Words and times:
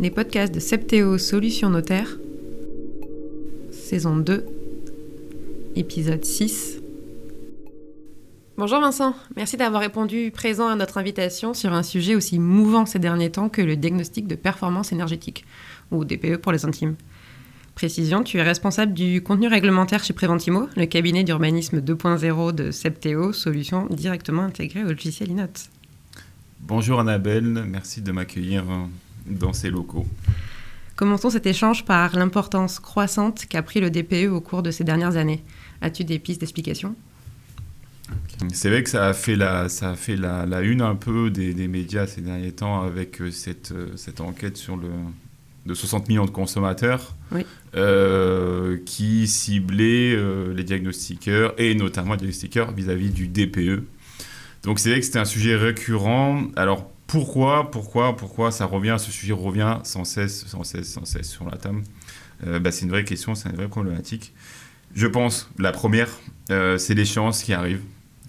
les 0.00 0.10
podcasts 0.10 0.54
de 0.54 0.60
Septéo 0.60 1.18
Solutions 1.18 1.70
Notaire, 1.70 2.18
saison 3.72 4.16
2, 4.16 4.46
épisode 5.74 6.24
6. 6.24 6.78
Bonjour 8.56 8.80
Vincent, 8.80 9.16
merci 9.34 9.56
d'avoir 9.56 9.80
répondu 9.80 10.30
présent 10.32 10.68
à 10.68 10.76
notre 10.76 10.98
invitation 10.98 11.52
sur 11.52 11.72
un 11.72 11.82
sujet 11.82 12.14
aussi 12.14 12.38
mouvant 12.38 12.86
ces 12.86 13.00
derniers 13.00 13.30
temps 13.30 13.48
que 13.48 13.60
le 13.60 13.74
diagnostic 13.74 14.28
de 14.28 14.36
performance 14.36 14.92
énergétique, 14.92 15.44
ou 15.90 16.04
DPE 16.04 16.36
pour 16.36 16.52
les 16.52 16.64
intimes. 16.64 16.94
Précision, 17.74 18.22
tu 18.22 18.38
es 18.38 18.42
responsable 18.42 18.92
du 18.92 19.20
contenu 19.22 19.48
réglementaire 19.48 20.04
chez 20.04 20.12
Preventimo, 20.12 20.68
le 20.76 20.86
cabinet 20.86 21.24
d'urbanisme 21.24 21.80
2.0 21.80 22.54
de 22.54 22.70
Septéo, 22.70 23.32
solution 23.32 23.86
directement 23.90 24.42
intégrée 24.42 24.84
au 24.84 24.88
logiciel 24.88 25.30
Inote. 25.30 25.70
Bonjour 26.60 27.00
Annabelle, 27.00 27.64
merci 27.66 28.00
de 28.00 28.12
m'accueillir 28.12 28.64
dans 29.28 29.52
ces 29.52 29.70
locaux. 29.70 30.06
Commençons 30.96 31.30
cet 31.30 31.46
échange 31.46 31.84
par 31.84 32.16
l'importance 32.16 32.80
croissante 32.80 33.46
qu'a 33.46 33.62
pris 33.62 33.80
le 33.80 33.90
DPE 33.90 34.30
au 34.32 34.40
cours 34.40 34.62
de 34.62 34.70
ces 34.70 34.84
dernières 34.84 35.16
années. 35.16 35.42
As-tu 35.80 36.04
des 36.04 36.18
pistes 36.18 36.40
d'explication? 36.40 36.94
C'est 38.52 38.68
vrai 38.70 38.82
que 38.82 38.90
ça 38.90 39.06
a 39.08 39.12
fait 39.12 39.36
la, 39.36 39.68
ça 39.68 39.90
a 39.90 39.94
fait 39.96 40.16
la, 40.16 40.46
la 40.46 40.62
une 40.62 40.80
un 40.80 40.94
peu 40.94 41.30
des, 41.30 41.54
des, 41.54 41.68
médias 41.68 42.06
ces 42.06 42.20
derniers 42.20 42.52
temps 42.52 42.82
avec 42.82 43.20
euh, 43.20 43.30
cette, 43.30 43.72
euh, 43.72 43.96
cette 43.96 44.20
enquête 44.20 44.56
sur 44.56 44.76
le, 44.76 44.88
de 45.68 45.74
60 45.74 46.08
millions 46.08 46.24
de 46.24 46.30
consommateurs 46.30 47.14
oui. 47.30 47.44
euh, 47.76 48.78
qui 48.86 49.28
ciblait 49.28 50.14
euh, 50.14 50.54
les 50.54 50.64
diagnostiqueurs 50.64 51.54
et 51.58 51.74
notamment 51.74 52.12
les 52.12 52.18
diagnostiqueurs 52.18 52.72
vis-à-vis 52.72 53.10
du 53.10 53.28
DPE. 53.28 53.84
Donc 54.64 54.78
c'est 54.78 54.90
vrai 54.90 55.00
que 55.00 55.06
c'était 55.06 55.18
un 55.18 55.24
sujet 55.24 55.54
récurrent. 55.54 56.42
Alors 56.56 56.90
pourquoi, 57.08 57.70
pourquoi, 57.70 58.14
pourquoi 58.16 58.52
ça 58.52 58.66
revient, 58.66 58.96
ce 58.98 59.10
sujet 59.10 59.32
revient 59.32 59.78
sans 59.82 60.04
cesse, 60.04 60.46
sans 60.46 60.62
cesse, 60.62 60.92
sans 60.92 61.06
cesse 61.06 61.30
sur 61.30 61.46
la 61.46 61.56
table 61.56 61.82
euh, 62.46 62.60
bah, 62.60 62.70
C'est 62.70 62.84
une 62.84 62.90
vraie 62.90 63.04
question, 63.04 63.34
c'est 63.34 63.48
une 63.48 63.56
vraie 63.56 63.66
problématique. 63.66 64.34
Je 64.94 65.06
pense, 65.06 65.50
la 65.58 65.72
première, 65.72 66.10
euh, 66.50 66.76
c'est 66.76 66.92
l'échéance 66.92 67.42
qui 67.42 67.54
arrive. 67.54 67.80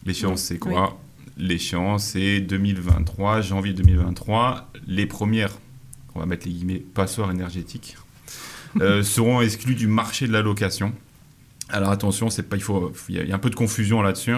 L'échéance, 0.05 0.41
c'est 0.43 0.57
quoi? 0.57 0.97
Oui. 1.37 1.45
L'échéance, 1.45 2.05
c'est 2.05 2.39
2023, 2.39 3.41
janvier 3.41 3.73
2023. 3.73 4.71
Les 4.87 5.05
premières, 5.05 5.57
on 6.15 6.19
va 6.21 6.25
mettre 6.25 6.47
les 6.47 6.53
guillemets, 6.53 6.79
passoires 6.79 7.31
énergétiques, 7.31 7.97
euh, 8.79 9.03
seront 9.03 9.41
exclues 9.41 9.75
du 9.75 9.87
marché 9.87 10.25
de 10.25 10.31
la 10.31 10.41
location. 10.41 10.93
Alors 11.67 11.89
attention, 11.89 12.29
c'est 12.29 12.43
pas, 12.43 12.55
il 12.55 12.63
faut, 12.63 12.93
il 13.09 13.27
y 13.27 13.31
a 13.31 13.35
un 13.35 13.39
peu 13.39 13.49
de 13.49 13.55
confusion 13.55 14.01
là-dessus. 14.01 14.35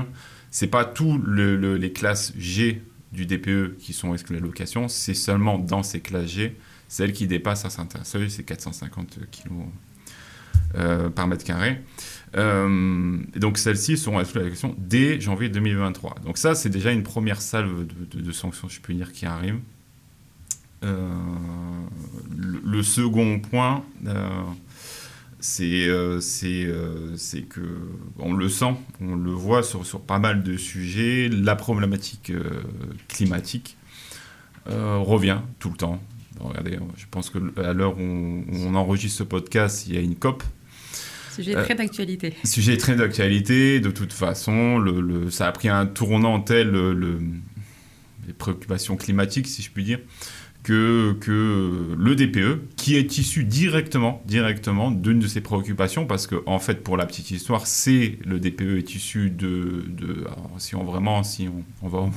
C'est 0.50 0.68
pas 0.68 0.84
tous 0.84 1.20
le, 1.24 1.56
le, 1.56 1.78
les 1.78 1.94
classes 1.94 2.34
G 2.40 2.82
du 3.12 3.26
DPE 3.26 3.78
qui 3.78 3.94
sont 3.94 4.14
exclues 4.14 4.38
de 4.38 4.42
la 4.42 4.48
location, 4.48 4.88
c'est 4.88 5.14
seulement 5.14 5.58
dans 5.58 5.84
ces 5.84 6.00
classes 6.00 6.32
G, 6.32 6.58
celles 6.88 7.14
qui 7.14 7.28
dépassent 7.28 7.66
un 7.66 7.70
certain 7.70 8.04
seuil, 8.04 8.30
c'est 8.30 8.44
450 8.44 9.20
kg 9.32 9.52
euh, 10.76 11.10
par 11.10 11.28
mètre 11.28 11.44
carré. 11.44 11.82
Euh, 12.38 13.18
donc 13.36 13.58
celles-ci 13.58 13.98
seront 13.98 14.22
exclues 14.22 14.40
de 14.40 14.44
la 14.44 14.50
location 14.50 14.76
dès 14.78 15.20
janvier 15.20 15.50
2023. 15.50 16.16
Donc 16.24 16.38
ça, 16.38 16.56
c'est 16.56 16.70
déjà 16.70 16.92
une 16.92 17.04
première 17.04 17.42
salve 17.42 17.86
de, 17.88 18.32
sanctions, 18.32 18.70
je 18.70 18.80
peux 18.80 18.94
dire, 18.94 19.12
qui 19.12 19.26
arrive. 19.26 19.60
Euh, 20.84 21.08
le, 22.38 22.84
second 22.84 23.40
point, 23.40 23.84
euh, 25.60 26.20
c'est 26.22 26.66
euh, 26.66 27.16
que 27.50 27.62
on 28.20 28.34
le 28.34 28.50
sent, 28.50 28.76
on 29.02 29.16
le 29.16 29.32
voit 29.32 29.64
sur, 29.64 29.86
sur 29.86 30.02
pas 30.02 30.20
mal 30.20 30.44
de 30.44 30.58
sujets, 30.58 31.30
la 31.30 31.56
problématique 31.56 32.30
euh, 32.30 32.62
climatique 33.08 33.78
euh, 34.70 34.98
revient 34.98 35.40
tout 35.60 35.70
le 35.70 35.78
temps. 35.78 36.02
Regardez, 36.40 36.78
je 36.98 37.06
pense 37.10 37.30
qu'à 37.30 37.74
l'heure 37.74 37.98
où 37.98 38.02
on, 38.02 38.44
on, 38.52 38.76
enregistre 38.76 39.20
ce 39.20 39.24
podcast, 39.24 39.86
il 39.88 39.96
y 39.96 39.98
a 39.98 40.02
une 40.02 40.16
COP. 40.16 40.44
Sujet 41.36 41.54
très 41.54 41.76
d'actualité. 41.76 42.34
Sujet 42.44 42.78
très 42.78 42.96
d'actualité, 42.96 43.80
de 43.80 43.92
toute 43.92 44.14
façon, 44.14 44.78
le, 44.80 45.02
le, 45.02 45.32
ça 45.32 45.48
a 45.48 45.52
pris 45.52 45.70
un 45.70 45.86
tournant 45.86 46.40
tel 46.40 46.70
le, 46.72 47.20
les 48.28 48.34
préoccupations 48.34 48.98
climatiques, 48.98 49.48
si 49.48 49.62
je 49.62 49.72
puis 49.72 49.84
dire, 49.84 50.00
que, 50.64 51.14
que 51.20 51.96
le 51.98 52.16
DPE, 52.16 52.76
qui 52.76 52.96
est 52.96 53.18
issu 53.18 53.44
directement, 53.44 54.22
directement 54.26 54.92
d'une 54.92 55.20
de 55.20 55.28
ses 55.28 55.42
préoccupations, 55.42 56.06
parce 56.06 56.28
que 56.28 56.44
en 56.46 56.60
fait, 56.60 56.84
pour 56.84 56.98
la 56.98 57.06
petite 57.06 57.32
histoire, 57.32 57.66
c'est 57.68 58.20
le 58.26 58.40
DPE 58.40 58.78
est 58.78 58.96
issu 58.96 59.30
de, 59.30 59.86
de 59.88 60.22
alors, 60.22 60.52
si 60.58 60.76
on 60.76 60.84
vraiment, 60.84 61.24
si 61.24 61.48
on, 61.48 61.64
on 61.86 61.90
va, 61.90 62.10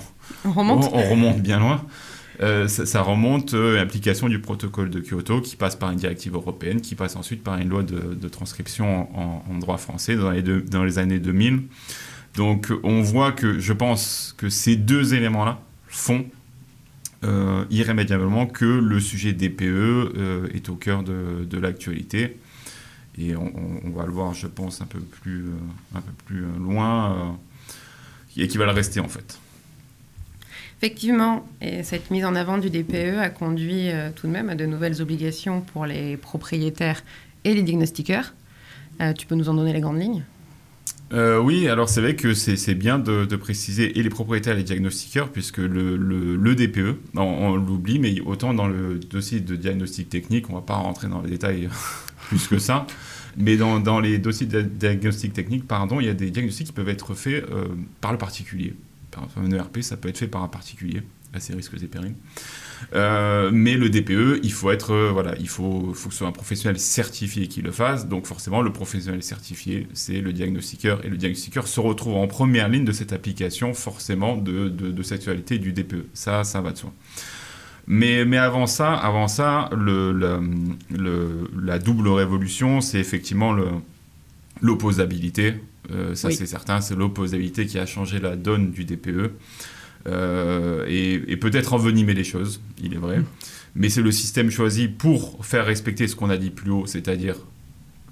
on 0.44 0.53
remonte, 0.53 0.91
on, 0.93 0.99
on 0.99 1.10
remonte 1.10 1.41
bien 1.41 1.59
loin. 1.59 1.84
Euh, 2.41 2.66
ça, 2.66 2.84
ça, 2.84 3.03
remonte 3.03 3.54
euh, 3.54 3.77
l'application 3.77 4.28
du 4.28 4.41
protocole 4.41 4.91
de 4.91 5.00
Kyoto 5.00 5.41
qui 5.41 5.54
passe 5.54 5.77
par 5.77 5.93
une 5.93 5.99
directive 5.99 6.34
européenne, 6.34 6.81
qui 6.81 6.97
passe 6.97 7.15
ensuite 7.15 7.44
par 7.44 7.59
une 7.59 7.69
loi 7.69 7.84
de, 7.84 8.15
de 8.15 8.28
transcription 8.28 9.09
en, 9.16 9.44
en, 9.49 9.59
droit 9.59 9.77
français 9.77 10.16
dans 10.16 10.33
les, 10.33 10.43
deux, 10.43 10.60
dans 10.60 10.83
les 10.83 10.99
années 10.99 11.21
2000. 11.21 11.62
Donc 12.34 12.72
on 12.83 13.03
voit 13.03 13.31
que 13.31 13.60
je 13.60 13.72
pense 13.72 14.34
que 14.37 14.49
ces 14.49 14.75
deux 14.75 15.15
éléments-là 15.15 15.60
font 15.87 16.27
euh, 17.24 17.64
irrémédiablement 17.70 18.46
que 18.46 18.64
le 18.64 19.00
sujet 19.00 19.32
DPE 19.32 19.62
euh, 19.62 20.48
est 20.54 20.68
au 20.68 20.74
cœur 20.74 21.02
de, 21.02 21.44
de 21.44 21.58
l'actualité. 21.58 22.36
Et 23.16 23.36
on, 23.36 23.90
va 23.94 24.06
le 24.06 24.12
voir, 24.12 24.34
je 24.34 24.48
pense, 24.48 24.80
un 24.80 24.86
peu 24.86 24.98
plus, 24.98 25.44
euh, 25.44 25.96
un 25.96 26.00
peu 26.00 26.12
plus 26.26 26.44
loin, 26.58 27.38
et 28.36 28.48
qui 28.48 28.58
va 28.58 28.66
le 28.66 28.72
rester 28.72 28.98
en 28.98 29.08
fait. 29.08 29.38
Effectivement, 30.84 31.46
et 31.62 31.82
cette 31.82 32.10
mise 32.10 32.26
en 32.26 32.34
avant 32.34 32.58
du 32.58 32.68
DPE 32.68 33.18
a 33.18 33.30
conduit 33.30 33.91
euh, 33.91 34.10
tout 34.14 34.26
de 34.26 34.32
même 34.32 34.50
à 34.50 34.54
de 34.54 34.66
nouvelles 34.66 35.00
obligations 35.00 35.62
pour 35.62 35.86
les 35.86 36.18
propriétaires 36.18 37.02
et 37.44 37.54
les 37.54 37.62
diagnostiqueurs. 37.62 38.34
Euh, 39.00 39.14
tu 39.14 39.26
peux 39.26 39.34
nous 39.34 39.48
en 39.48 39.54
donner 39.54 39.72
les 39.72 39.80
grandes 39.80 39.98
lignes? 40.00 40.24
Euh, 41.12 41.38
oui, 41.38 41.69
alors 41.69 41.88
c'est 41.88 42.00
vrai 42.00 42.16
que 42.16 42.34
c'est 42.34 42.75
bien 42.75 42.98
de, 42.98 43.37
préciser 43.37 43.98
et 43.98 44.03
les 44.03 44.10
propriétaires 44.10 44.54
et 44.54 44.59
les 44.59 44.65
diagnostiqueurs, 44.65 45.31
puisque 45.31 45.59
le, 45.59 46.54
DPE, 46.54 46.98
on, 47.16 47.20
on 47.20 47.56
l'oublie, 47.56 47.98
mais 47.98 48.20
autant 48.20 48.54
dans 48.54 48.66
le 48.66 48.98
dossier 48.98 49.41
de 49.41 49.54
diagnostic 49.54 50.09
technique, 50.09 50.48
on 50.48 50.54
ne 50.54 50.59
va 50.59 50.65
pas 50.65 50.75
rentrer 50.75 51.09
dans 51.09 51.20
les 51.20 51.31
détails 51.31 51.69
plus 52.28 52.48
que 52.48 52.59
ça, 52.59 52.87
mais 53.37 53.56
dans, 53.56 54.00
les 54.00 54.19
dossiers 54.19 54.47
de 54.47 54.62
diagnostic 54.62 55.32
technique, 55.32 55.66
pardon, 55.66 56.00
il 56.00 56.06
y 56.06 56.10
a 56.10 56.15
des 56.15 56.31
diagnostics 56.31 56.69
qui 56.69 56.72
peuvent 56.72 56.88
être 56.88 57.15
faits 57.15 57.44
euh, 57.50 57.66
par 58.00 58.12
le 58.12 58.19
particulier. 58.19 58.75
Par 59.10 59.28
un 59.36 59.50
ERP, 59.50 59.81
ça 59.81 59.97
peut 59.97 60.09
être 60.09 60.19
fait 60.19 60.28
par 60.28 60.42
un 60.42 60.48
particulier, 60.48 61.03
à 61.34 61.41
ses 61.41 61.55
risques 61.55 61.75
et 61.83 61.87
périls. 61.87 62.15
Euh, 62.95 63.50
mais 63.53 63.75
le 63.75 63.89
DPE, 63.89 64.41
il 64.43 64.53
faut 64.53 64.71
être, 64.71 64.93
euh, 64.93 65.11
voilà, 65.12 65.34
il 65.39 65.49
faut, 65.49 65.93
faut 65.95 66.09
que 66.09 66.15
ce 66.15 66.19
soit 66.19 66.28
un 66.28 66.33
professionnel 66.33 66.78
certifié 66.78 67.49
qui 67.49 67.62
le 67.62 67.71
fasse. 67.71 68.09
Donc 68.09 68.27
forcément, 68.27 68.62
le 68.62 68.72
professionnel 68.72 69.22
certifié, 69.22 69.87
c'est 69.95 70.21
le 70.21 70.33
diagnostiqueur. 70.33 71.05
Et 71.05 71.09
le 71.09 71.17
diagnostiqueur 71.17 71.67
se 71.67 71.81
retrouve 71.81 72.17
en 72.17 72.27
première 72.27 72.69
ligne 72.69 72.84
de 72.84 72.93
cette 72.93 73.12
application, 73.12 73.75
forcément, 73.75 74.37
de, 74.37 74.69
de, 74.69 74.91
de 74.91 75.03
sexualité 75.03 75.59
du 75.59 75.72
DPE. 75.72 76.06
Ça, 76.15 76.45
ça 76.45 76.61
va 76.61 76.72
de 76.72 76.78
soi. 76.78 76.93
Mais, 77.87 78.25
mais 78.25 78.39
avant 78.39 78.66
ça, 78.66 78.95
avant 78.95 79.28
ça 79.28 79.69
le, 79.77 80.12
le, 80.12 80.41
le 80.91 81.51
la 81.61 81.78
double 81.78 82.09
révolution, 82.09 82.81
c'est 82.81 82.99
effectivement 82.99 83.55
l'opposabilité. 84.62 85.55
Euh, 85.91 86.15
ça, 86.15 86.28
oui. 86.28 86.34
c'est 86.34 86.47
certain, 86.47 86.81
c'est 86.81 86.95
l'opposabilité 86.95 87.66
qui 87.66 87.78
a 87.78 87.84
changé 87.84 88.21
la 88.21 88.37
donne 88.37 88.71
du 88.71 88.84
DPE. 88.84 89.33
Euh, 90.06 90.84
et, 90.88 91.15
et 91.28 91.37
peut-être 91.37 91.72
envenimer 91.72 92.15
les 92.15 92.25
choses, 92.25 92.60
il 92.82 92.94
est 92.94 92.98
vrai. 92.98 93.19
Mmh. 93.19 93.25
Mais 93.76 93.88
c'est 93.88 94.03
le 94.03 94.12
système 94.12 94.50
choisi 94.50 94.88
pour 94.88 95.44
faire 95.44 95.66
respecter 95.66 96.06
ce 96.06 96.15
qu'on 96.15 96.31
a 96.31 96.37
dit 96.37 96.50
plus 96.50 96.70
haut, 96.70 96.87
c'est-à-dire 96.87 97.37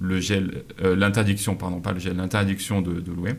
le 0.00 0.18
gel, 0.20 0.64
euh, 0.82 0.96
l'interdiction, 0.96 1.54
pardon, 1.54 1.80
pas 1.80 1.92
le 1.92 2.00
gel, 2.00 2.16
l'interdiction 2.16 2.82
de, 2.82 2.94
de, 2.94 3.12
louer. 3.12 3.32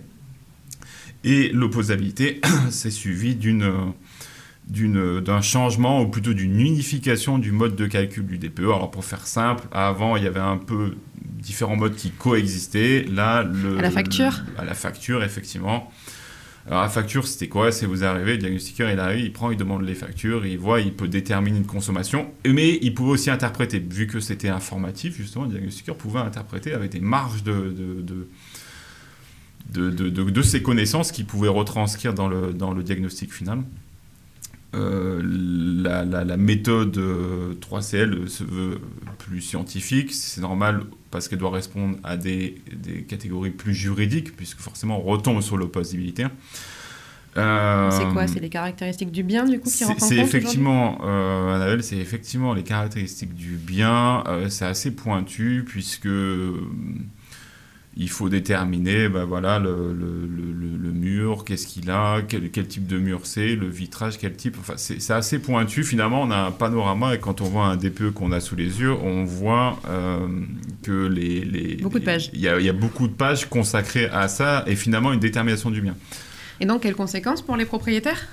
Et 1.24 1.50
l'opposabilité, 1.50 2.40
c'est 2.70 2.92
suivi 2.92 3.36
d'une 3.36 3.94
d'un 4.66 5.42
changement 5.42 6.02
ou 6.02 6.08
plutôt 6.08 6.34
d'une 6.34 6.58
unification 6.58 7.38
du 7.38 7.52
mode 7.52 7.76
de 7.76 7.86
calcul 7.86 8.26
du 8.26 8.38
DPE. 8.38 8.62
Alors 8.62 8.92
pour 8.92 9.04
faire 9.04 9.28
simple, 9.28 9.68
avant 9.74 10.16
il 10.16 10.24
y 10.24 10.28
avait 10.28 10.40
un 10.40 10.56
peu 10.56 10.96
différents 11.22 11.76
modes 11.76 11.96
qui 11.96 12.12
coexistaient. 12.12 13.06
Là, 13.12 13.44
le, 13.44 13.78
à 13.78 13.82
la 13.82 13.92
facture? 13.92 14.42
Le, 14.56 14.62
à 14.62 14.66
la 14.66 14.74
facture, 14.74 15.22
effectivement. 15.22 15.92
Alors 16.66 16.82
la 16.82 16.90
facture, 16.90 17.28
c'était 17.28 17.50
quoi? 17.50 17.74
C'est 17.74 17.86
vous 17.86 18.06
arrivez, 18.06 18.34
le 18.34 18.38
diagnostiqueur, 18.38 18.90
il 18.90 19.00
arrive, 19.00 19.26
il 19.26 19.34
prend, 19.34 19.52
il 19.52 19.58
demande 19.58 19.82
les 19.84 19.96
factures, 19.96 20.46
il 20.46 20.58
voit, 20.58 20.80
il 20.80 20.94
peut 20.94 21.10
déterminer 21.10 21.58
une 21.58 21.66
consommation, 21.66 22.32
mais 22.46 22.80
il 22.82 22.94
pouvait 22.94 23.12
aussi 23.12 23.30
interpréter, 23.30 23.80
vu 23.80 24.08
que 24.08 24.22
c'était 24.22 24.48
informatif, 24.48 25.18
justement, 25.18 25.44
le 25.44 25.52
diagnostiqueur 25.52 25.98
pouvait 25.98 26.22
interpréter 26.22 26.74
avec 26.74 26.92
des 26.92 27.02
marges 27.02 27.44
de, 27.44 27.76
de, 29.70 30.60
connaissances 30.60 31.12
qu'il 31.12 31.26
pouvait 31.26 31.50
retranscrire 31.50 32.14
dans 32.14 32.30
le 32.30 32.84
diagnostic 32.84 33.34
final. 33.34 33.64
Euh, 34.76 35.22
la, 35.84 36.04
la, 36.04 36.24
la, 36.24 36.38
méthode 36.38 36.98
euh, 36.98 37.54
3CL 37.62 38.28
se 38.28 38.44
veut 38.44 38.80
plus 39.20 39.42
scientifique, 39.42 40.12
c'est 40.12 40.42
normal 40.42 40.86
parce 41.12 41.28
qu'elle 41.28 41.38
doit 41.38 41.52
répondre 41.52 41.98
à 42.04 42.18
des, 42.18 42.56
des, 42.76 43.04
catégories 43.04 43.52
plus 43.52 43.76
juridiques, 43.76 44.36
puisque 44.36 44.60
forcément 44.60 45.00
on 45.00 45.04
retombe 45.04 45.42
sur 45.42 45.58
l'opposabilité. 45.58 46.26
Euh, 47.38 47.90
c'est 47.92 48.14
quoi? 48.14 48.28
C'est 48.28 48.40
les 48.40 48.50
caractéristiques 48.50 49.12
du 49.12 49.24
bien 49.24 49.46
du 49.46 49.60
coup 49.60 49.70
qui 49.70 49.84
rentrent 49.84 50.04
C'est 50.04 50.18
effectivement, 50.18 51.00
euh, 51.04 51.56
Annabelle, 51.56 51.84
c'est 51.84 51.98
effectivement 51.98 52.54
les 52.54 52.64
caractéristiques 52.64 53.34
du 53.34 53.56
bien. 53.56 54.24
Euh, 54.28 54.50
c'est 54.50 54.66
assez 54.66 54.92
pointu 54.92 55.66
puisque 55.68 56.08
il 57.96 58.10
faut 58.10 58.30
déterminer 58.30 59.08
ben 59.08 59.26
voilà, 59.26 59.60
le, 59.60 59.94
le, 59.94 60.28
le, 60.28 60.92
mur, 60.92 61.44
qu'est-ce 61.46 61.68
qu'il 61.68 61.92
a, 61.92 62.22
quel, 62.28 62.50
quel, 62.50 62.68
type 62.68 62.88
de 62.88 62.98
mur 62.98 63.22
c'est, 63.26 63.56
le 63.56 63.68
vitrage, 63.68 64.18
quel 64.18 64.36
type. 64.36 64.58
Enfin, 64.60 64.74
c'est 64.78 65.12
assez 65.12 65.40
pointu. 65.40 65.84
Finalement, 65.84 66.22
on 66.22 66.32
a 66.32 66.38
un 66.38 66.52
panorama 66.52 67.14
et 67.14 67.20
quand 67.20 67.42
on 67.42 67.46
voit 67.46 67.66
un 67.66 67.78
DPE 67.78 68.12
qu'on 68.12 68.32
a 68.32 68.40
sous 68.40 68.56
les 68.56 68.80
yeux, 68.80 68.94
on 68.94 69.26
voit 69.26 69.80
euh, 69.88 70.28
que 70.82 71.08
les, 71.08 71.42
les. 71.42 71.76
Beaucoup 71.76 72.00
de 72.00 72.06
pages. 72.06 72.30
Il 72.34 72.40
y, 72.40 72.44
y, 72.44 72.70
a 72.70 72.74
beaucoup 72.74 73.08
de 73.08 73.14
pages 73.14 73.48
consacrées 73.48 74.06
à 74.06 74.28
ça 74.28 74.64
et 74.66 74.76
finalement 74.76 75.14
une 75.14 75.20
détermination 75.20 75.70
du 75.70 75.82
bien. 75.82 75.96
Et 76.60 76.66
donc, 76.66 76.82
quelles 76.82 76.96
conséquences 76.96 77.42
pour 77.42 77.58
les 77.58 77.66
propriétaires? 77.66 78.28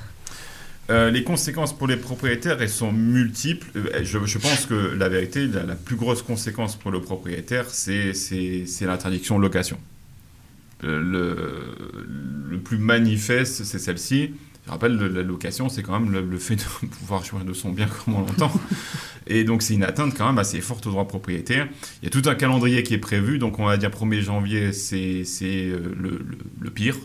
Euh, 0.90 1.10
les 1.10 1.22
conséquences 1.22 1.76
pour 1.76 1.86
les 1.86 1.96
propriétaires, 1.96 2.60
elles 2.60 2.68
sont 2.68 2.92
multiples. 2.92 3.66
Euh, 3.76 4.00
je, 4.02 4.38
pense 4.38 4.66
que 4.66 4.74
la 4.74 5.08
vérité, 5.08 5.46
la, 5.46 5.76
plus 5.76 5.94
grosse 5.94 6.22
conséquence 6.22 6.74
pour 6.74 6.90
le 6.90 7.00
propriétaire, 7.00 7.70
c'est 7.70 8.12
l'interdiction 8.80 9.38
de 9.38 9.42
location. 9.42 9.78
Euh, 10.82 11.00
le, 11.00 12.50
le, 12.50 12.58
plus 12.58 12.78
manifeste, 12.78 13.62
c'est 13.64 13.78
celle-ci. 13.78 14.32
Je 14.66 14.70
rappelle, 14.70 14.96
la 14.96 15.22
location, 15.22 15.68
c'est 15.68 15.82
quand 15.82 15.98
même 15.98 16.10
le, 16.10 16.38
fait 16.38 16.56
de 16.56 16.62
pouvoir 16.86 17.24
jouir 17.24 17.44
de 17.44 17.52
son 17.52 17.70
bien 17.70 17.86
comme 17.86 18.14
on 18.14 18.20
l'entend. 18.20 18.52
Et 19.28 19.44
donc, 19.44 19.62
c'est 19.62 19.74
une 19.74 19.84
atteinte 19.84 20.14
quand 20.16 20.26
même 20.26 20.38
assez 20.38 20.60
forte 20.60 20.88
au 20.88 20.90
droit 20.90 21.06
propriétaire. 21.06 21.68
Il 22.02 22.06
y 22.06 22.08
a 22.08 22.10
tout 22.10 22.28
un 22.28 22.34
calendrier 22.34 22.82
qui 22.82 22.94
est 22.94 22.98
prévu. 22.98 23.38
Donc, 23.38 23.60
on 23.60 23.66
va 23.66 23.76
dire 23.76 23.90
1er 23.90 24.22
janvier, 24.22 24.72
c'est 24.72 25.24
le, 25.42 26.20
le, 26.60 26.70
pire 26.70 26.96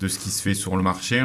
de 0.00 0.08
ce 0.08 0.18
qui 0.18 0.28
se 0.28 0.42
fait 0.42 0.54
sur 0.54 0.76
le 0.76 0.82
marché. 0.82 1.22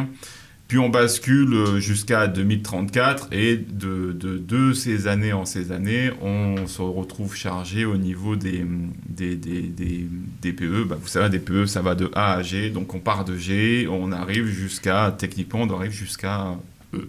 Puis 0.74 0.80
on 0.80 0.90
bascule 0.90 1.78
jusqu'à 1.78 2.26
2034 2.26 3.28
et 3.32 3.58
de, 3.58 4.12
de, 4.12 4.74
ces 4.74 5.06
années 5.06 5.32
en 5.32 5.46
ces 5.46 5.72
années, 5.72 6.10
on 6.20 6.66
se 6.66 6.82
retrouve 6.82 7.36
chargé 7.36 7.86
au 7.86 7.96
niveau 7.96 8.36
des, 8.36 8.66
des, 9.08 9.36
des, 9.36 10.08
DPE. 10.42 10.88
Bah, 10.88 10.98
vous 11.00 11.08
savez, 11.08 11.30
des 11.30 11.38
DPE, 11.38 11.68
ça 11.68 11.84
va 11.84 11.94
de 11.94 12.10
A 12.16 12.34
à 12.34 12.42
G. 12.42 12.72
Donc 12.72 12.96
on 12.96 13.00
part 13.00 13.24
de 13.24 13.38
G, 13.38 13.88
on 13.88 14.12
arrive 14.12 14.48
jusqu'à, 14.48 15.16
techniquement, 15.16 15.62
on 15.62 15.70
arrive 15.76 15.92
jusqu'à 15.92 16.58
E. 16.96 17.08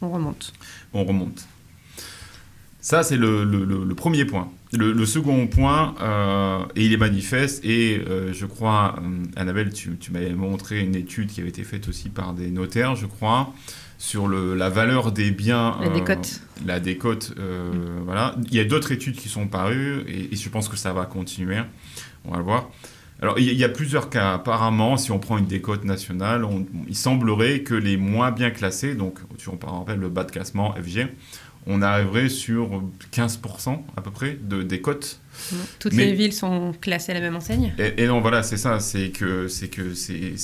On 0.00 0.10
remonte. 0.10 0.52
On 0.94 1.02
remonte. 1.02 1.48
Ça, 2.80 3.02
c'est 3.02 3.16
le, 3.16 3.42
le, 3.42 3.94
premier 3.96 4.26
point. 4.26 4.48
Le, 4.72 5.04
second 5.04 5.48
point, 5.48 5.96
euh, 6.00 6.60
et 6.76 6.84
il 6.84 6.92
est 6.92 6.96
manifeste, 6.96 7.64
et 7.64 8.00
euh, 8.08 8.32
je 8.32 8.46
crois, 8.46 8.94
euh, 8.98 9.24
Annabelle, 9.34 9.72
tu, 9.72 9.96
tu 9.98 10.12
m'avais 10.12 10.32
montré 10.32 10.78
une 10.78 10.94
étude 10.94 11.28
qui 11.28 11.40
avait 11.40 11.48
été 11.48 11.64
faite 11.64 11.88
aussi 11.88 12.08
par 12.08 12.34
des 12.34 12.52
notaires, 12.52 12.94
je 12.94 13.06
crois, 13.06 13.52
sur 13.98 14.28
le, 14.28 14.54
la 14.54 14.68
valeur 14.68 15.10
des 15.10 15.32
biens. 15.32 15.76
La 15.80 15.88
décote. 15.88 16.40
la 16.64 16.78
décote, 16.78 17.34
mm. 17.36 18.04
voilà. 18.04 18.36
Il 18.46 18.54
y 18.54 18.60
a 18.60 18.64
d'autres 18.64 18.92
études 18.92 19.16
qui 19.16 19.28
sont 19.28 19.48
parues, 19.48 20.04
et, 20.06 20.36
je 20.36 20.48
pense 20.48 20.68
que 20.68 20.76
ça 20.76 20.92
va 20.92 21.04
continuer. 21.04 21.58
On 22.24 22.30
va 22.30 22.38
le 22.38 22.44
voir. 22.44 22.70
Alors, 23.22 23.40
il 23.40 23.52
y, 23.52 23.64
a 23.64 23.68
plusieurs 23.68 24.08
cas. 24.08 24.34
Apparemment, 24.34 24.96
si 24.96 25.10
on 25.10 25.18
prend 25.18 25.36
une 25.36 25.46
décote 25.46 25.84
nationale, 25.84 26.46
il 26.88 26.96
semblerait 26.96 27.60
que 27.60 27.74
les 27.74 27.98
moins 27.98 28.30
bien 28.30 28.50
classés, 28.50 28.94
donc, 28.94 29.18
si 29.36 29.48
on 29.48 29.58
rappelle 29.58 29.98
le 29.98 30.08
bas 30.08 30.24
de 30.24 30.30
classement 30.30 30.74
FG, 30.74 31.08
on 31.66 31.82
arriverait 31.82 32.28
sur 32.28 32.82
15% 33.12 33.80
à 33.96 34.00
peu 34.00 34.10
près 34.10 34.38
de, 34.42 34.62
des 34.62 34.80
cotes. 34.80 35.20
Toutes 35.78 35.94
les 35.94 36.12
villes 36.12 36.32
sont 36.32 36.72
classées 36.80 37.12
à 37.12 37.14
la 37.14 37.20
même 37.20 37.36
enseigne 37.36 37.72
Et, 37.78 38.06
non, 38.06 38.20
voilà, 38.20 38.42
c'est 38.42 38.56
ça, 38.56 38.80
c'est 38.80 39.10
que 39.10 39.48
c'est 39.48 39.68
que 39.68 39.94
c'est 39.94 40.34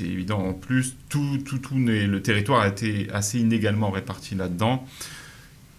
évident. 0.00 0.38
En 0.38 0.52
plus, 0.52 0.96
tout, 1.08 1.38
tout, 1.44 1.58
tout 1.58 1.76
le 1.76 2.18
territoire 2.20 2.60
a 2.60 2.68
été 2.68 3.08
assez 3.12 3.38
inégalement 3.38 3.90
réparti 3.90 4.34
là-dedans. 4.34 4.84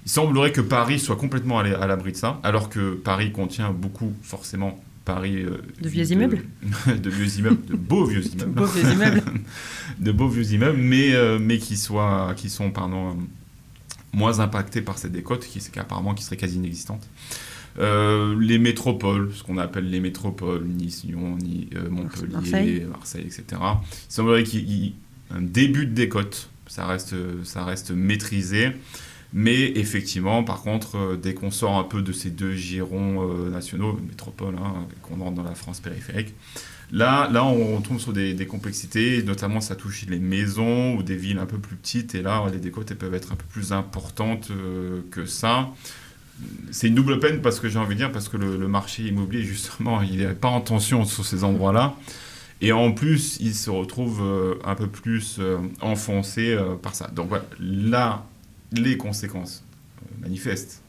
Il 0.05 0.11
semblerait 0.11 0.51
que 0.51 0.61
Paris 0.61 0.99
soit 0.99 1.15
complètement 1.15 1.59
à 1.59 1.87
l'abri 1.87 2.11
de 2.11 2.17
ça, 2.17 2.39
alors 2.43 2.69
que 2.69 2.95
Paris 2.95 3.31
contient 3.31 3.71
beaucoup, 3.71 4.13
forcément, 4.23 4.81
Paris. 5.05 5.43
Euh, 5.43 5.57
de 5.79 5.89
vieux 5.89 6.11
immeubles 6.11 6.43
De 6.87 7.09
vieux 7.09 7.37
immeubles, 7.37 7.65
de 7.65 7.75
beaux 7.75 8.05
vieux 8.05 8.25
immeubles. 8.33 8.53
de 8.53 8.59
beaux 8.59 8.65
vieux 8.65 8.91
immeubles. 8.91 9.21
de 9.99 10.11
beaux 10.11 10.27
vieux 10.27 10.53
immeubles, 10.53 10.79
mais, 10.79 11.13
euh, 11.13 11.37
mais 11.39 11.59
qui, 11.59 11.77
soient, 11.77 12.33
qui 12.35 12.49
sont, 12.49 12.71
pardon, 12.71 13.15
moins 14.13 14.39
impacté 14.39 14.81
par 14.81 14.97
cette 14.97 15.11
décote, 15.11 15.45
qui, 15.45 15.61
apparemment 15.79 16.13
qui 16.13 16.23
serait 16.23 16.37
quasi 16.37 16.57
inexistante. 16.57 17.07
Euh, 17.79 18.35
les 18.39 18.57
métropoles, 18.57 19.31
ce 19.33 19.43
qu'on 19.43 19.57
appelle 19.57 19.89
les 19.89 20.01
métropoles, 20.01 20.65
Nice, 20.65 21.03
Lyon, 21.05 21.37
euh, 21.75 21.89
Montpellier, 21.89 22.85
Marseille. 22.89 23.25
etc. 23.25 23.43
Il 23.51 24.13
semblerait 24.13 24.43
qu'il 24.43 24.69
y 24.69 24.87
ait 24.87 24.93
un 25.33 25.41
début 25.41 25.85
de 25.85 25.93
décote, 25.93 26.49
ça 26.67 26.85
reste, 26.85 27.15
ça 27.43 27.63
reste 27.63 27.91
maîtrisé, 27.91 28.71
mais 29.33 29.71
effectivement, 29.77 30.43
par 30.43 30.61
contre, 30.61 30.97
euh, 30.97 31.15
dès 31.15 31.33
qu'on 31.33 31.51
sort 31.51 31.77
un 31.77 31.85
peu 31.85 32.01
de 32.01 32.11
ces 32.11 32.29
deux 32.29 32.53
girons 32.53 33.25
nationaux, 33.49 33.97
métropole, 34.05 34.55
hein, 34.55 34.87
qu'on 35.01 35.15
rentre 35.23 35.35
dans 35.35 35.43
la 35.43 35.55
France 35.55 35.79
périphérique, 35.79 36.33
Là, 36.91 37.29
là, 37.31 37.45
on 37.45 37.79
tombe 37.79 37.99
sur 37.99 38.11
des, 38.11 38.35
complexités, 38.47 39.23
notamment 39.23 39.61
ça 39.61 39.75
touche 39.75 40.05
les 40.07 40.19
maisons 40.19 40.95
ou 40.95 41.03
des 41.03 41.15
villes 41.15 41.39
un 41.39 41.45
peu 41.45 41.57
plus 41.57 41.77
petites, 41.77 42.15
et 42.15 42.21
là, 42.21 42.43
les 42.51 42.59
décotes 42.59 42.93
peuvent 42.95 43.13
être 43.13 43.31
un 43.31 43.35
peu 43.35 43.45
plus 43.49 43.71
importantes 43.71 44.49
euh, 44.51 45.01
que 45.09 45.25
ça. 45.25 45.69
C'est 46.71 46.87
une 46.87 46.95
double 46.95 47.19
peine 47.19 47.41
parce 47.41 47.59
que 47.59 47.69
j'ai 47.69 47.79
envie 47.79 47.95
de 47.95 47.99
dire, 47.99 48.11
parce 48.11 48.27
que 48.27 48.35
le, 48.35 48.67
marché 48.67 49.03
immobilier, 49.03 49.43
justement, 49.43 50.01
il 50.01 50.17
n'est 50.17 50.33
pas 50.33 50.49
en 50.49 50.59
tension 50.59 51.05
sur 51.05 51.25
ces 51.25 51.45
endroits-là. 51.45 51.95
Et 52.59 52.73
en 52.73 52.91
plus, 52.91 53.37
il 53.39 53.55
se 53.55 53.69
retrouve 53.69 54.21
euh, 54.21 54.55
un 54.65 54.75
peu 54.75 54.87
plus 54.87 55.37
euh, 55.39 55.59
enfoncé 55.79 56.57
par 56.81 56.93
ça. 56.93 57.07
Donc 57.07 57.29
voilà, 57.29 57.45
là, 57.59 58.25
les 58.73 58.97
conséquences 58.97 59.63
manifestes 60.21 60.81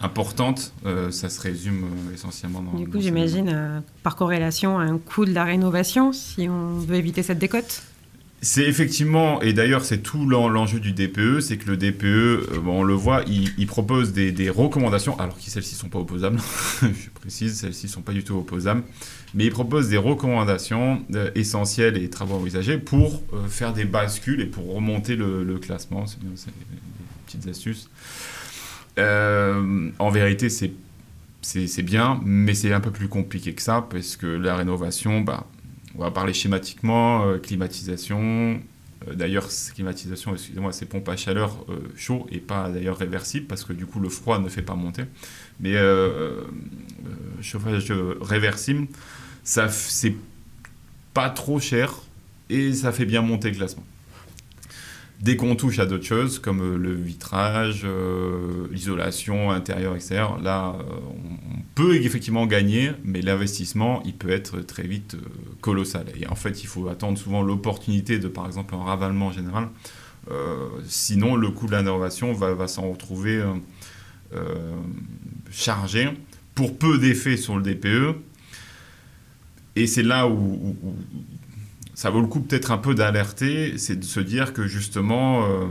importante, 0.00 0.72
euh, 0.86 1.10
ça 1.10 1.28
se 1.28 1.40
résume 1.40 1.84
euh, 1.84 2.14
essentiellement 2.14 2.62
dans. 2.62 2.74
Du 2.78 2.88
coup, 2.88 3.00
j'imagine 3.00 3.48
euh, 3.48 3.80
par 4.02 4.16
corrélation 4.16 4.78
un 4.78 4.98
coût 4.98 5.24
de 5.24 5.32
la 5.32 5.44
rénovation 5.44 6.12
si 6.12 6.48
on 6.48 6.78
veut 6.78 6.96
éviter 6.96 7.22
cette 7.22 7.38
décote? 7.38 7.82
C'est 8.42 8.64
effectivement, 8.64 9.40
et 9.40 9.54
d'ailleurs 9.54 9.86
c'est 9.86 10.02
tout 10.02 10.28
l'enjeu 10.28 10.78
du 10.78 10.92
DPE, 10.92 11.40
c'est 11.40 11.56
que 11.56 11.70
le 11.70 11.78
DPE, 11.78 12.60
on 12.66 12.82
le 12.82 12.92
voit, 12.92 13.22
il, 13.26 13.66
propose 13.66 14.12
des, 14.12 14.50
recommandations, 14.50 15.18
alors 15.18 15.34
que 15.34 15.42
celles-ci 15.42 15.76
ne 15.76 15.78
sont 15.78 15.88
pas 15.88 16.00
opposables, 16.00 16.38
je 16.82 17.08
précise, 17.14 17.58
celles-ci 17.58 17.86
ne 17.86 17.90
sont 17.90 18.02
pas 18.02 18.12
du 18.12 18.22
tout 18.22 18.34
opposables, 18.34 18.82
mais 19.32 19.46
il 19.46 19.50
propose 19.50 19.88
des 19.88 19.96
recommandations 19.96 21.02
essentielles 21.34 21.96
et 21.96 22.10
travaux 22.10 22.34
envisagés 22.34 22.76
pour 22.76 23.22
faire 23.48 23.72
des 23.72 23.86
bascules 23.86 24.42
et 24.42 24.46
pour 24.46 24.74
remonter 24.74 25.16
le, 25.16 25.42
le 25.42 25.58
classement, 25.58 26.04
c'est 26.06 26.18
des 26.20 26.54
petites 27.24 27.48
astuces. 27.48 27.88
Euh, 28.98 29.90
en 29.98 30.10
vérité, 30.10 30.48
c'est 30.48 30.72
c'est 31.42 31.82
bien, 31.82 32.22
mais 32.24 32.54
c'est 32.54 32.72
un 32.72 32.80
peu 32.80 32.90
plus 32.90 33.08
compliqué 33.08 33.52
que 33.52 33.60
ça, 33.60 33.86
parce 33.90 34.16
que 34.16 34.26
la 34.26 34.56
rénovation, 34.56 35.20
bah, 35.20 35.46
on 35.94 36.00
va 36.00 36.10
parler 36.10 36.32
schématiquement, 36.32 37.26
euh, 37.26 37.38
climatisation. 37.38 38.62
Euh, 39.06 39.14
d'ailleurs, 39.14 39.46
climatisation, 39.74 40.32
excusez-moi, 40.32 40.72
c'est 40.72 40.86
pompe 40.86 41.06
à 41.10 41.16
chaleur 41.16 41.66
chaud 41.96 42.26
et 42.32 42.38
pas 42.38 42.70
d'ailleurs 42.70 42.96
réversible, 42.96 43.46
parce 43.46 43.62
que 43.64 43.74
du 43.74 43.84
coup, 43.84 44.00
le 44.00 44.08
froid 44.08 44.38
ne 44.38 44.48
fait 44.48 44.62
pas 44.62 44.74
monter. 44.74 45.04
Mais 45.60 45.74
chauffage 47.42 47.92
réversible, 48.22 48.86
c'est 49.42 50.16
pas 51.12 51.28
trop 51.28 51.60
cher 51.60 51.92
et 52.48 52.72
ça 52.72 52.90
fait 52.90 53.04
bien 53.04 53.20
monter 53.20 53.50
le 53.50 53.56
classement. 53.56 53.84
Dès 55.20 55.36
qu'on 55.36 55.54
touche 55.56 55.78
à 55.78 55.86
d'autres 55.86 56.04
choses, 56.04 56.38
comme 56.38 56.60
euh, 56.60 56.76
le 56.76 56.92
vitrage, 56.92 57.82
euh, 57.84 58.66
l'isolation 58.70 59.50
intérieure, 59.50 59.94
extérieure, 59.94 60.40
là, 60.40 60.76
euh, 60.78 60.82
on 61.08 61.62
peut 61.74 61.94
effectivement 61.96 62.46
gagner, 62.46 62.90
mais 63.04 63.22
l'investissement, 63.22 64.02
il 64.04 64.14
peut 64.14 64.30
être 64.30 64.60
très 64.60 64.82
vite 64.82 65.16
colossal. 65.60 66.06
Et 66.20 66.26
en 66.26 66.34
fait, 66.34 66.62
il 66.62 66.66
faut 66.66 66.88
attendre 66.88 67.16
souvent 67.16 67.42
l'opportunité 67.42 68.18
de, 68.18 68.28
par 68.28 68.46
exemple, 68.46 68.74
un 68.74 68.82
ravalement 68.82 69.32
général. 69.32 69.68
sinon, 70.86 71.36
le 71.36 71.50
coût 71.50 71.66
de 71.66 71.76
l'innovation 71.76 72.32
va, 72.32 72.54
va 72.54 72.66
s'en 72.66 72.90
retrouver 72.90 73.42
chargé 75.50 76.08
pour 76.54 76.78
peu 76.78 76.98
d'effets 76.98 77.36
sur 77.36 77.56
le 77.56 77.62
DPE. 77.62 78.16
Et 79.76 79.86
c'est 79.86 80.02
là 80.02 80.28
où, 80.28 80.76
ça 81.94 82.10
vaut 82.10 82.20
le 82.20 82.26
coup 82.26 82.40
peut-être 82.40 82.72
un 82.72 82.78
peu 82.78 82.94
d'alerter, 82.94 83.78
c'est 83.78 83.94
de 83.96 84.04
se 84.04 84.18
dire 84.18 84.52
que 84.52 84.66
justement, 84.66 85.44
euh, 85.44 85.66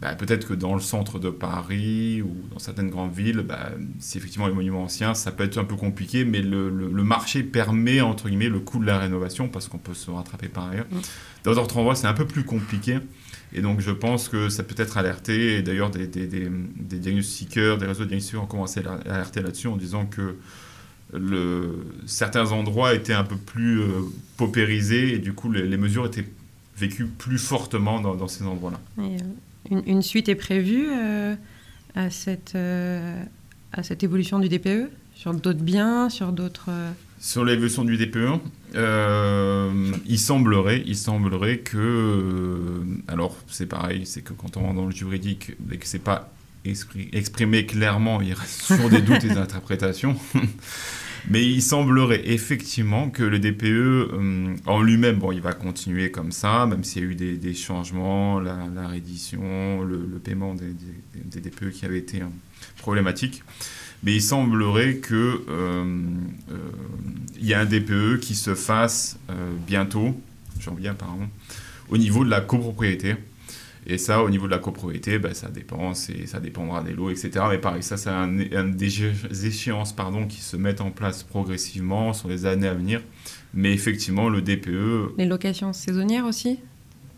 bah, 0.00 0.14
peut-être 0.14 0.48
que 0.48 0.54
dans 0.54 0.74
le 0.74 0.80
centre 0.80 1.18
de 1.18 1.28
Paris 1.28 2.22
ou 2.22 2.34
dans 2.50 2.58
certaines 2.58 2.88
grandes 2.88 3.12
villes, 3.12 3.40
bah, 3.46 3.70
si 3.98 4.16
effectivement 4.16 4.46
les 4.46 4.54
monuments 4.54 4.84
anciens, 4.84 5.12
ça 5.12 5.32
peut 5.32 5.44
être 5.44 5.58
un 5.58 5.64
peu 5.64 5.76
compliqué, 5.76 6.24
mais 6.24 6.40
le, 6.40 6.70
marché 7.04 7.42
permet, 7.42 8.00
entre 8.00 8.28
guillemets, 8.28 8.48
le 8.48 8.58
coût 8.58 8.78
de 8.78 8.86
la 8.86 8.98
rénovation 8.98 9.48
parce 9.48 9.68
qu'on 9.68 9.78
peut 9.78 9.94
se 9.94 10.10
rattraper 10.10 10.48
par 10.48 10.68
ailleurs. 10.70 10.86
Mm. 10.90 10.98
Dans 11.44 11.54
d'autres 11.54 11.76
endroits, 11.76 11.94
c'est 11.94 12.08
un 12.08 12.14
peu 12.14 12.26
plus 12.26 12.44
compliqué. 12.44 12.98
Et 13.52 13.60
donc, 13.60 13.80
je 13.80 13.92
pense 13.92 14.28
que 14.28 14.48
ça 14.48 14.62
peut 14.62 14.74
être 14.78 14.96
alerté. 14.96 15.56
Et 15.58 15.62
d'ailleurs, 15.62 15.90
des, 15.90 16.06
des, 16.06 16.26
des, 16.26 16.50
des, 16.76 16.98
diagnostiqueurs, 16.98 17.78
des 17.78 17.86
réseaux 17.86 18.04
de 18.04 18.08
diagnostiqueurs 18.08 18.42
ont 18.42 18.46
commencé 18.46 18.80
à 18.84 19.12
alerter 19.12 19.40
là-dessus 19.42 19.68
en 19.68 19.76
disant 19.76 20.06
que 20.06 20.36
le, 21.12 21.86
certains 22.06 22.52
endroits 22.52 22.94
étaient 22.94 23.12
un 23.12 23.24
peu 23.24 23.36
plus 23.36 23.80
euh, 23.80 24.02
paupérisés 24.36 25.14
et 25.14 25.18
du 25.18 25.32
coup 25.32 25.50
les, 25.50 25.76
mesures 25.76 26.06
étaient 26.06 26.26
vécu 26.76 27.06
plus 27.06 27.38
fortement 27.38 28.00
dans, 28.00 28.28
ces 28.28 28.44
endroits-là. 28.44 28.80
Une, 29.70 29.82
une, 29.86 30.02
suite 30.02 30.28
est 30.28 30.34
prévue 30.34 30.88
à, 31.94 32.10
cette, 32.10 32.54
à 32.54 33.82
cette 33.82 34.04
évolution 34.04 34.38
du 34.38 34.48
DPE 34.48 34.90
sur 35.16 35.32
d'autres 35.34 35.62
biens, 35.62 36.08
sur 36.08 36.32
d'autres... 36.32 36.70
Sur 37.18 37.44
l'évolution 37.44 37.82
du 37.82 37.96
DPE, 37.96 38.38
euh, 38.74 39.92
il 40.06 40.18
semblerait, 40.18 40.82
il 40.86 40.96
semblerait 40.96 41.58
que, 41.58 41.78
euh, 41.78 42.84
alors 43.08 43.34
c'est 43.48 43.66
pareil, 43.66 44.04
c'est 44.04 44.20
que 44.20 44.34
quand 44.34 44.58
on 44.58 44.66
va 44.66 44.74
dans 44.74 44.84
le 44.84 44.92
juridique, 44.92 45.52
et 45.72 45.78
que 45.78 45.86
c'est 45.86 45.98
pas 45.98 46.30
exprimé 47.12 47.66
clairement, 47.66 48.20
il 48.20 48.32
reste 48.32 48.66
toujours 48.66 48.90
des 48.90 49.00
doutes 49.00 49.24
et 49.24 49.28
des 49.28 49.36
interprétations. 49.36 50.16
Mais 51.28 51.44
il 51.44 51.60
semblerait 51.60 52.22
effectivement 52.28 53.10
que 53.10 53.24
le 53.24 53.40
DPE 53.40 53.64
euh, 53.64 54.54
en 54.64 54.80
lui-même, 54.80 55.16
bon, 55.16 55.32
il 55.32 55.40
va 55.40 55.54
continuer 55.54 56.12
comme 56.12 56.30
ça, 56.30 56.66
même 56.66 56.84
s'il 56.84 57.02
y 57.02 57.06
a 57.06 57.10
eu 57.10 57.36
des, 57.36 57.54
changements, 57.54 58.38
la, 58.38 58.86
réédition, 58.86 59.82
le, 59.82 60.20
paiement 60.22 60.54
des, 60.54 60.72
des, 61.24 61.40
DPE 61.40 61.70
qui 61.72 61.84
avait 61.84 61.98
été 61.98 62.22
problématique 62.78 63.42
mais 64.02 64.14
il 64.14 64.22
semblerait 64.22 64.98
qu'il 64.98 65.16
euh, 65.16 65.40
euh, 65.48 65.84
y 67.40 67.54
a 67.54 67.60
un 67.60 67.64
DPE 67.64 68.20
qui 68.20 68.34
se 68.34 68.54
fasse 68.54 69.18
euh, 69.30 69.52
bientôt, 69.66 70.18
janvier 70.60 70.88
apparemment, 70.88 71.28
au 71.88 71.98
niveau 71.98 72.24
de 72.24 72.30
la 72.30 72.40
copropriété. 72.40 73.16
Et 73.88 73.98
ça, 73.98 74.22
au 74.22 74.30
niveau 74.30 74.46
de 74.46 74.50
la 74.50 74.58
copropriété, 74.58 75.18
ben, 75.18 75.32
ça 75.32 75.48
dépend, 75.48 75.94
ça 75.94 76.40
dépendra 76.40 76.82
des 76.82 76.92
lots, 76.92 77.10
etc. 77.10 77.30
Mais 77.50 77.58
pareil, 77.58 77.84
ça, 77.84 77.96
c'est 77.96 78.10
un, 78.10 78.26
des 78.26 79.46
échéances 79.46 79.94
pardon, 79.94 80.26
qui 80.26 80.40
se 80.40 80.56
mettent 80.56 80.80
en 80.80 80.90
place 80.90 81.22
progressivement 81.22 82.12
sur 82.12 82.28
les 82.28 82.46
années 82.46 82.66
à 82.66 82.74
venir. 82.74 83.00
Mais 83.54 83.72
effectivement, 83.72 84.28
le 84.28 84.42
DPE... 84.42 85.16
Les 85.18 85.26
locations 85.26 85.72
saisonnières 85.72 86.26
aussi 86.26 86.58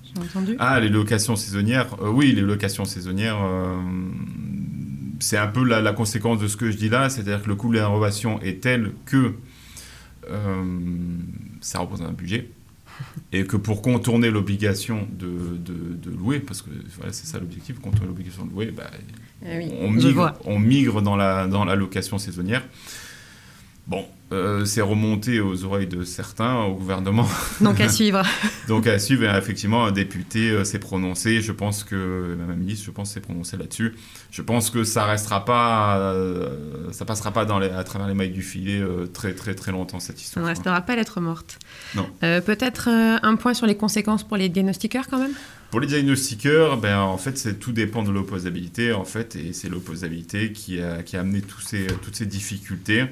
J'ai 0.04 0.22
entendu. 0.22 0.56
Ah, 0.58 0.78
les 0.78 0.90
locations 0.90 1.36
saisonnières, 1.36 1.96
oui, 2.02 2.32
les 2.32 2.42
locations 2.42 2.84
saisonnières, 2.84 3.38
c'est 5.20 5.38
un 5.38 5.48
peu 5.48 5.64
la, 5.64 5.92
conséquence 5.92 6.38
de 6.38 6.48
ce 6.48 6.56
que 6.56 6.70
je 6.70 6.76
dis 6.76 6.90
là, 6.90 7.08
c'est-à-dire 7.08 7.42
que 7.42 7.48
le 7.48 7.54
coût 7.54 7.70
de 7.70 7.78
la 7.78 7.88
rénovation 7.88 8.40
est 8.42 8.62
tel 8.62 8.92
que 9.06 9.32
euh, 10.30 10.64
ça 11.62 11.78
représente 11.78 12.08
un 12.08 12.12
budget 12.12 12.50
et 13.32 13.44
que 13.44 13.56
pour 13.56 13.82
contourner 13.82 14.30
l'obligation 14.30 15.06
de, 15.10 16.10
louer, 16.10 16.40
parce 16.40 16.62
que 16.62 16.70
voilà, 16.96 17.12
c'est 17.12 17.26
ça 17.26 17.38
l'objectif, 17.38 17.78
contourner 17.78 18.06
l'obligation 18.06 18.44
de 18.44 18.50
louer, 18.52 18.66
bah, 18.66 18.90
eh 19.46 19.68
on, 19.80 19.90
migre, 19.90 20.34
on, 20.44 20.58
migre, 20.58 21.02
dans 21.02 21.16
la, 21.16 21.46
dans 21.46 21.64
la 21.64 21.76
location 21.76 22.18
saisonnière. 22.18 22.64
Bon, 23.86 24.06
euh, 24.30 24.66
c'est 24.66 24.82
remonté 24.82 25.40
aux 25.40 25.64
oreilles 25.64 25.86
de 25.86 26.04
certains, 26.04 26.56
au 26.64 26.74
gouvernement. 26.74 27.26
Donc 27.62 27.80
à 27.80 27.88
suivre. 27.88 28.22
Donc 28.68 28.86
à 28.86 28.98
suivre, 28.98 29.24
effectivement, 29.34 29.86
un 29.86 29.92
député 29.92 30.50
euh, 30.50 30.64
s'est 30.64 30.78
prononcé. 30.78 31.40
Je 31.40 31.52
pense 31.52 31.82
que, 31.82 32.36
Mme 32.38 32.58
ministre, 32.58 32.84
je 32.84 32.90
pense, 32.90 33.12
s'est 33.12 33.20
prononcé 33.20 33.56
là-dessus. 33.56 33.94
Je 34.30 34.42
pense 34.42 34.68
que 34.68 34.84
ça 34.84 35.06
restera 35.06 35.44
pas, 35.46 35.98
euh, 35.98 36.92
ça 36.92 37.06
passera 37.06 37.32
pas 37.32 37.46
dans 37.46 37.58
les, 37.58 37.70
à 37.70 37.84
travers 37.84 38.06
les 38.06 38.14
mailles 38.14 38.30
du 38.30 38.42
filet 38.42 38.82
très 39.14 39.32
très 39.32 39.54
très 39.54 39.72
longtemps 39.72 40.00
cette 40.00 40.20
histoire. 40.20 40.44
Ça 40.44 40.50
ne 40.50 40.54
restera 40.54 40.80
pas 40.82 40.94
lettre 40.94 41.20
morte. 41.20 41.58
Non. 41.94 42.08
Peut-être 42.20 42.88
un 42.88 43.36
point 43.36 43.54
sur 43.54 43.66
les 43.66 43.76
conséquences 43.76 44.24
pour 44.24 44.36
les 44.36 44.48
diagnostiqueurs 44.48 45.08
quand 45.08 45.18
même? 45.18 45.32
Pour 45.70 45.80
les 45.80 45.86
diagnostiqueurs, 45.86 46.78
ben, 46.78 46.98
en 46.98 47.18
fait, 47.18 47.58
tout 47.58 47.72
dépend 47.72 48.02
de 48.02 48.10
l'opposabilité, 48.10 48.94
en 48.94 49.04
fait, 49.04 49.36
et 49.36 49.52
c'est 49.52 49.68
l'opposabilité 49.68 50.52
qui 50.52 50.80
a, 50.80 51.02
qui 51.02 51.18
a 51.18 51.20
amené 51.20 51.42
tous 51.42 51.60
ces, 51.60 51.86
toutes 52.02 52.16
ces 52.16 52.24
difficultés 52.24 53.04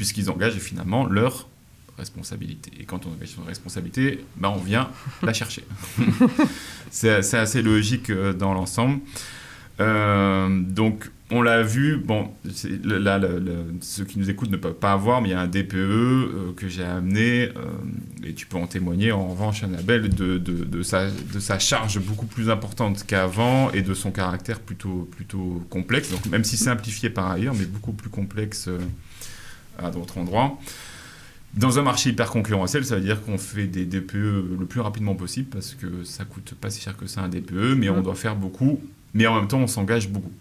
puisqu'ils 0.00 0.30
engagent 0.30 0.56
finalement 0.60 1.06
leur 1.06 1.48
responsabilité. 2.00 2.72
Et 2.80 2.84
quand 2.84 3.06
on 3.06 3.12
engage 3.12 3.28
son 3.28 3.42
responsabilité, 3.42 4.24
ben 4.36 4.48
on 4.48 4.58
vient 4.58 4.90
la 5.22 5.32
chercher. 5.32 5.64
c'est 6.90 7.34
assez 7.34 7.62
logique 7.62 8.10
euh, 8.10 8.32
dans 8.32 8.54
l'ensemble. 8.54 9.00
Euh, 9.80 10.60
donc, 10.62 11.10
on 11.30 11.42
l'a 11.42 11.62
vu, 11.62 11.96
bon, 11.96 12.28
là, 12.84 13.20
ceux 13.80 14.04
qui 14.04 14.18
nous 14.18 14.28
écoutent 14.28 14.50
ne 14.50 14.56
peuvent 14.56 14.74
pas 14.74 14.92
avoir, 14.92 15.22
mais 15.22 15.28
il 15.28 15.32
y 15.32 15.34
a 15.34 15.40
un 15.40 15.46
DPE 15.46 15.74
euh, 15.74 16.52
que 16.56 16.68
j'ai 16.68 16.82
amené, 16.82 17.50
et 18.24 18.34
tu 18.34 18.46
peux 18.46 18.58
en 18.58 18.66
témoigner 18.66 19.12
en 19.12 19.28
revanche, 19.28 19.62
Annabelle, 19.62 20.08
de, 20.08 20.38
de, 20.38 20.64
de, 20.64 20.82
sa, 20.82 21.08
de 21.08 21.38
sa 21.38 21.60
charge 21.60 22.00
beaucoup 22.00 22.26
plus 22.26 22.50
importante 22.50 23.04
qu'avant 23.06 23.70
et 23.70 23.82
de 23.82 23.94
son 23.94 24.10
caractère 24.10 24.58
plutôt, 24.58 25.08
plutôt 25.12 25.64
complexe, 25.70 26.10
donc 26.10 26.26
même 26.26 26.44
si 26.44 26.56
simplifié 26.56 27.08
par 27.08 27.30
ailleurs, 27.30 27.54
mais 27.54 27.64
beaucoup 27.64 27.92
plus 27.92 28.10
complexe 28.10 28.68
à 29.78 29.90
d'autres 29.90 30.18
endroits. 30.18 30.58
Dans 31.54 31.80
un 31.80 31.82
marché 31.82 32.10
hyper 32.10 32.30
concurrentiel, 32.30 32.84
ça 32.84 32.94
veut 32.94 33.00
dire 33.00 33.22
qu'on 33.22 33.36
fait 33.36 33.66
des 33.66 33.84
DPE 33.84 34.14
le 34.14 34.66
plus 34.68 34.80
rapidement 34.80 35.16
possible 35.16 35.48
parce 35.50 35.74
que 35.74 36.04
ça 36.04 36.24
coûte 36.24 36.54
pas 36.54 36.70
si 36.70 36.80
cher 36.80 36.96
que 36.96 37.06
ça 37.06 37.22
un 37.22 37.28
DPE, 37.28 37.74
mais 37.76 37.88
on 37.88 37.98
mm. 37.98 38.02
doit 38.02 38.14
faire 38.14 38.36
beaucoup, 38.36 38.80
mais 39.14 39.26
en 39.26 39.34
même 39.34 39.48
temps 39.48 39.58
on 39.58 39.66
s'engage 39.66 40.08
beaucoup. 40.08 40.32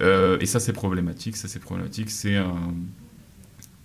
Euh, 0.00 0.38
et 0.40 0.46
ça 0.46 0.58
c'est 0.58 0.72
problématique, 0.72 1.36
ça 1.36 1.46
c'est 1.46 1.60
problématique, 1.60 2.10
c'est 2.10 2.36
un... 2.36 2.74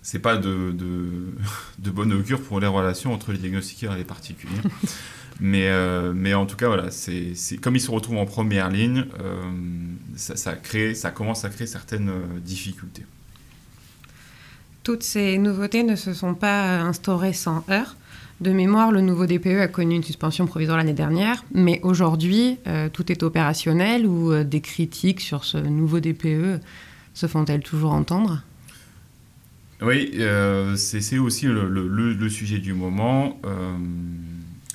C'est 0.01 0.19
pas 0.19 0.37
de, 0.37 0.71
de, 0.71 1.33
de, 1.79 1.91
bonne 1.91 2.13
augure 2.13 2.39
pour 2.41 2.59
les 2.59 2.67
relations 2.67 3.11
entre 3.11 3.31
les 3.31 3.39
diagnostiqueurs 3.39 3.93
et 3.93 3.97
les 3.97 4.03
particuliers. 4.03 4.61
mais, 5.39 5.67
euh, 5.67 6.13
mais 6.15 6.35
en 6.35 6.45
tout 6.45 6.55
cas, 6.55 6.67
voilà, 6.67 6.91
c'est 6.91 7.33
comme 7.59 7.75
ils 7.75 7.81
se 7.81 7.89
retrouvent 7.89 8.17
en 8.17 8.25
première 8.25 8.69
ligne, 8.69 9.05
euh, 9.19 9.51
ça, 10.15 10.35
ça, 10.35 10.53
crée, 10.53 10.93
ça 10.93 11.09
commence 11.09 11.43
à 11.43 11.49
créer 11.49 11.65
certaines 11.65 12.11
difficultés. 12.43 13.03
Toutes 14.85 15.01
ces 15.01 15.39
nouveautés 15.39 15.81
ne 15.81 15.95
se 15.95 16.13
sont 16.13 16.35
pas 16.35 16.79
instaurées 16.79 17.33
sans 17.33 17.65
heurts. 17.71 17.95
De 18.39 18.51
mémoire, 18.51 18.91
le 18.91 19.01
nouveau 19.01 19.25
DPE 19.25 19.59
a 19.59 19.67
connu 19.67 19.95
une 19.95 20.03
suspension 20.03 20.45
provisoire 20.45 20.77
l'année 20.77 20.93
dernière, 20.93 21.43
mais 21.55 21.79
aujourd'hui, 21.81 22.59
euh, 22.67 22.87
tout 22.87 23.11
est 23.11 23.23
opérationnel 23.23 24.05
ou 24.05 24.31
euh, 24.31 24.43
des 24.43 24.61
critiques 24.61 25.21
sur 25.21 25.43
ce 25.43 25.57
nouveau 25.57 25.99
DPE 25.99 26.61
se 27.15 27.25
font-elles 27.25 27.63
toujours 27.63 27.93
entendre? 27.93 28.43
Oui, 29.81 30.11
euh, 30.19 30.75
c'est 30.75 31.17
aussi 31.17 31.47
le, 31.47 32.29
sujet 32.29 32.59
du 32.59 32.73
moment. 32.73 33.41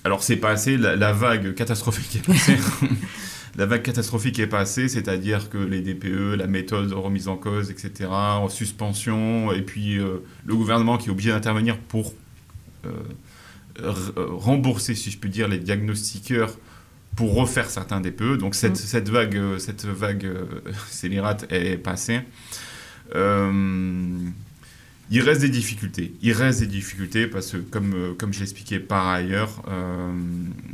alors, 0.03 0.25
c'est 0.25 0.39
passé, 0.39 0.77
la, 0.77 0.97
la, 0.97 1.13
vague 1.13 1.55
catastrophique 1.55 2.17
est 2.17 2.27
passée. 2.27 2.59
la 3.61 3.67
vague 3.67 3.83
catastrophique 3.83 4.39
est 4.39 4.47
passée, 4.47 4.89
c'est-à-dire 4.89 5.51
que 5.51 5.59
les 5.59 5.83
DPE, 5.83 6.35
la 6.39 6.47
méthode 6.47 6.89
de 6.89 6.95
remise 6.95 7.29
en 7.29 7.37
cause, 7.37 7.71
etc., 7.71 8.09
en 8.09 8.49
suspension, 8.49 9.53
et 9.53 9.61
puis 9.61 9.99
euh, 9.99 10.25
le 10.47 10.57
gouvernement 10.57 10.97
qui 10.97 11.09
est 11.09 11.11
obligé 11.11 11.29
d'intervenir 11.29 11.77
pour 11.77 12.15
euh, 12.87 12.91
rembourser, 14.17 14.95
si 14.95 15.11
je 15.11 15.19
puis 15.19 15.29
dire, 15.29 15.47
les 15.47 15.59
diagnostiqueurs 15.59 16.57
pour 17.17 17.35
refaire 17.35 17.69
certains 17.69 18.01
DPE. 18.01 18.39
Donc 18.39 18.55
cette, 18.55 18.73
mm. 18.73 18.77
cette 18.77 19.11
vague, 19.11 19.59
cette 19.59 19.85
vague 19.85 20.25
euh, 20.25 20.47
scélérate 20.89 21.47
est 21.53 21.77
passée. 21.77 22.21
Il 25.13 25.23
reste 25.23 25.41
des 25.41 25.49
difficultés. 25.49 26.15
Il 26.23 26.33
reste 26.33 26.61
des 26.61 26.69
difficultés 26.69 27.27
parce 27.27 27.51
que, 27.51 27.57
comme, 27.57 27.95
euh, 27.95 28.15
comme 28.17 28.33
je 28.33 28.39
l'expliquais 28.39 28.79
par 28.79 29.09
ailleurs, 29.09 29.63
euh, 29.69 30.13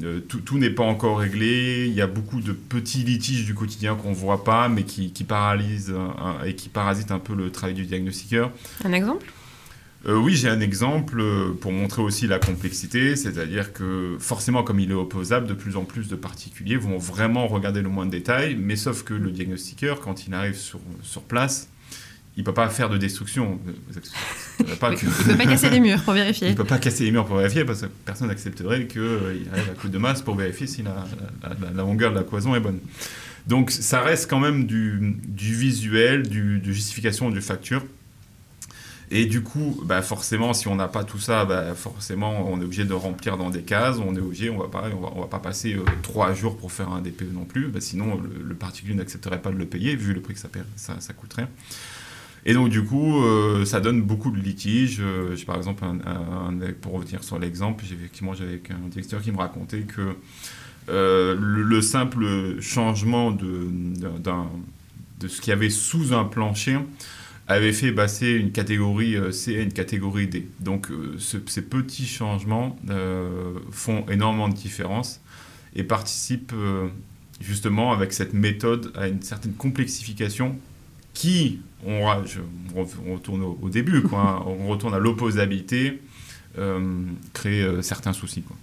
euh, 0.02 0.20
tout, 0.20 0.58
n'est 0.58 0.70
pas 0.70 0.82
encore 0.82 1.18
réglé. 1.20 1.86
Il 1.88 1.94
y 1.94 2.02
a 2.02 2.06
beaucoup 2.06 2.42
de 2.42 2.52
petits 2.52 3.02
litiges 3.02 3.46
du 3.46 3.54
quotidien 3.54 3.94
qu'on 3.94 4.10
ne 4.10 4.14
voit 4.14 4.44
pas, 4.44 4.68
mais 4.68 4.82
qui, 4.82 5.10
qui 5.10 5.24
paralysent 5.24 5.94
et 6.44 6.54
qui 6.54 6.68
parasitent 6.68 7.12
un 7.12 7.18
peu 7.18 7.34
le 7.34 7.50
travail 7.50 7.74
du 7.74 7.86
diagnostiqueur. 7.86 8.52
Un 8.84 8.92
exemple? 8.92 9.24
Oui, 10.06 10.36
j'ai 10.36 10.48
un 10.48 10.60
exemple 10.60 11.20
pour 11.60 11.72
montrer 11.72 12.00
aussi 12.00 12.28
la 12.28 12.38
complexité, 12.38 13.16
c'est-à-dire 13.16 13.72
que 13.72 14.16
forcément, 14.20 14.62
comme 14.62 14.78
il 14.78 14.90
est 14.92 14.94
opposable, 14.94 15.48
de 15.48 15.54
plus 15.54 15.76
en 15.76 15.84
plus 15.84 16.06
de 16.06 16.14
particuliers 16.14 16.76
vont 16.76 16.96
vraiment 16.96 17.48
regarder 17.48 17.82
le 17.82 17.88
moins 17.88 18.06
de 18.06 18.12
détails, 18.12 18.54
mais 18.54 18.76
sauf 18.76 19.02
que 19.02 19.14
le 19.14 19.32
diagnostiqueur, 19.32 20.00
quand 20.00 20.28
il 20.28 20.34
arrive 20.34 20.54
sur, 20.54 20.78
sur 21.02 21.22
place, 21.22 21.68
il 22.36 22.44
peut 22.44 22.54
pas 22.54 22.68
faire 22.68 22.90
de 22.90 22.98
destruction. 22.98 23.58
Il 24.58 24.66
ne 24.66 24.70
peut 24.70 24.76
pas 24.76 24.94
casser 25.46 25.70
les 25.70 25.80
murs 25.80 26.02
pour 26.02 26.12
vérifier. 26.12 26.48
Il 26.48 26.50
ne 26.52 26.56
peut 26.56 26.64
pas 26.64 26.78
casser 26.78 27.04
les 27.04 27.10
murs 27.10 27.24
pour 27.24 27.36
vérifier 27.36 27.64
parce 27.64 27.80
que 27.80 27.86
personne 28.04 28.28
n'accepterait 28.28 28.86
qu'il 28.86 29.48
arrive 29.52 29.70
à 29.70 29.80
coup 29.80 29.88
de 29.88 29.98
masse 29.98 30.20
pour 30.20 30.36
vérifier 30.36 30.66
si 30.66 30.82
la, 30.82 31.82
longueur 31.82 32.10
de 32.10 32.16
la 32.16 32.24
cloison 32.24 32.54
est 32.54 32.60
bonne. 32.60 32.80
Donc 33.46 33.70
ça 33.70 34.02
reste 34.02 34.28
quand 34.28 34.40
même 34.40 34.66
du, 34.66 35.16
visuel, 35.34 36.28
du, 36.28 36.58
de 36.58 36.72
justification 36.72 37.30
du 37.30 37.40
facture. 37.40 37.84
Et 39.10 39.26
du 39.26 39.42
coup, 39.42 39.80
bah 39.84 40.02
forcément, 40.02 40.52
si 40.52 40.66
on 40.66 40.74
n'a 40.74 40.88
pas 40.88 41.04
tout 41.04 41.20
ça, 41.20 41.44
bah 41.44 41.74
forcément, 41.74 42.50
on 42.50 42.60
est 42.60 42.64
obligé 42.64 42.84
de 42.84 42.92
remplir 42.92 43.38
dans 43.38 43.50
des 43.50 43.62
cases. 43.62 43.98
On 43.98 44.16
est 44.16 44.20
obligé, 44.20 44.50
on 44.50 44.58
va 44.58 44.68
pas, 44.68 44.90
on 44.92 45.00
va, 45.00 45.12
on 45.14 45.20
va 45.20 45.28
pas 45.28 45.38
passer 45.38 45.74
euh, 45.74 45.84
trois 46.02 46.34
jours 46.34 46.56
pour 46.56 46.72
faire 46.72 46.90
un 46.90 47.00
DPE 47.00 47.32
non 47.32 47.44
plus. 47.44 47.68
Bah, 47.68 47.80
sinon, 47.80 48.20
le, 48.20 48.54
particulier 48.54 48.96
n'accepterait 48.96 49.40
pas 49.40 49.50
de 49.50 49.56
le 49.56 49.66
payer 49.66 49.94
vu 49.94 50.12
le 50.12 50.20
prix 50.20 50.34
que 50.34 50.40
ça, 50.40 50.48
ça, 50.74 50.96
ça 50.98 51.12
coûterait. 51.12 51.46
Et 52.48 52.54
donc, 52.54 52.68
du 52.68 52.84
coup, 52.84 53.24
euh, 53.24 53.64
ça 53.64 53.80
donne 53.80 54.02
beaucoup 54.02 54.30
de 54.30 54.38
litiges. 54.38 54.98
Euh, 55.00 55.36
par 55.44 55.56
exemple, 55.56 55.82
pour 56.80 56.92
revenir 56.92 57.24
sur 57.24 57.40
l'exemple, 57.40 57.84
effectivement, 57.84 58.34
j'avais 58.34 58.62
un 58.70 58.88
directeur 58.88 59.20
qui 59.20 59.32
me 59.32 59.38
racontait 59.38 59.80
que 59.80 60.14
euh, 60.88 61.36
le, 61.36 61.82
simple 61.82 62.60
changement 62.60 63.32
de, 63.32 63.68
ce 65.26 65.40
qu'il 65.40 65.50
y 65.50 65.52
avait 65.52 65.70
sous 65.70 66.14
un 66.14 66.22
plancher 66.22 66.78
avait 67.48 67.72
fait 67.72 67.90
passer 67.90 68.30
une 68.30 68.52
catégorie 68.52 69.16
C 69.32 69.58
à 69.58 69.62
une 69.62 69.72
catégorie 69.72 70.28
D. 70.28 70.48
Donc, 70.60 70.86
ces 71.18 71.62
petits 71.62 72.06
changements 72.06 72.78
font 73.72 74.06
énormément 74.08 74.48
de 74.48 74.54
différence. 74.54 75.20
et 75.74 75.82
participe 75.82 76.52
justement 77.40 77.92
avec 77.92 78.12
cette 78.12 78.34
méthode 78.34 78.92
à 78.94 79.08
une 79.08 79.22
certaine 79.22 79.54
complexification 79.54 80.56
qui, 81.16 81.60
on, 81.86 82.04
retourne 82.04 83.42
au, 83.42 83.68
début, 83.70 84.02
quoi, 84.02 84.20
hein, 84.20 84.42
on 84.46 84.68
retourne 84.68 84.94
à 84.94 84.98
l'opposabilité, 84.98 86.02
crée 87.32 87.66
certains 87.80 88.12
soucis. 88.12 88.42
Quoi. 88.42 88.56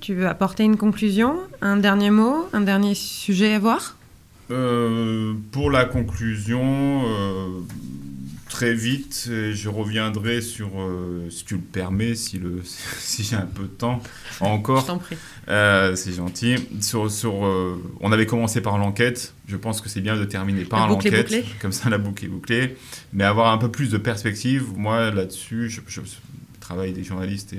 Tu 0.00 0.14
veux 0.14 0.28
apporter 0.28 0.64
une 0.64 0.76
conclusion 0.76 1.38
Un 1.60 1.76
dernier 1.76 2.10
mot 2.10 2.48
Un 2.52 2.62
dernier 2.62 2.94
sujet 2.94 3.54
à 3.54 3.58
voir? 3.58 3.96
Euh, 4.50 5.34
Pour 5.52 5.70
la 5.70 5.84
conclusion, 5.84 7.02
euh, 7.06 7.60
très 8.52 8.74
vite, 8.74 9.28
je 9.28 9.68
reviendrai 9.68 10.40
sur, 10.40 10.80
euh, 10.80 11.28
si 11.30 11.44
tu 11.44 11.54
le 11.54 11.60
permets, 11.60 12.14
si, 12.14 12.38
le, 12.38 12.62
si 12.98 13.24
j'ai 13.24 13.36
un 13.36 13.46
peu 13.46 13.64
de 13.64 13.68
temps 13.68 14.00
encore. 14.40 14.82
je 14.82 14.86
t'en 14.86 14.98
prie. 14.98 15.16
c'est 15.46 16.12
gentil. 16.12 16.56
Sur, 16.80 17.10
sur 17.10 17.34
on 18.00 18.12
avait 18.12 18.26
commencé 18.26 18.60
par 18.60 18.78
l'enquête. 18.78 19.34
Je 19.46 19.56
pense 19.56 19.80
que 19.80 19.88
c'est 19.88 20.00
bien 20.00 20.16
de 20.16 20.24
terminer 20.24 20.64
par 20.64 20.88
l'enquête. 20.88 21.34
Comme 21.60 21.72
ça, 21.72 21.90
la 21.90 21.98
boucle 21.98 22.24
est 22.24 22.28
bouclée. 22.28 22.76
Mais 23.12 23.24
avoir 23.24 23.52
un 23.52 23.58
peu 23.58 23.70
plus 23.70 23.90
de 23.90 23.98
perspective. 23.98 24.66
Moi, 24.76 25.10
là-dessus, 25.10 25.68
je, 25.68 25.80
je, 25.86 26.00
travaille 26.60 26.92
des 26.92 27.02
journalistes 27.02 27.52
et 27.54 27.58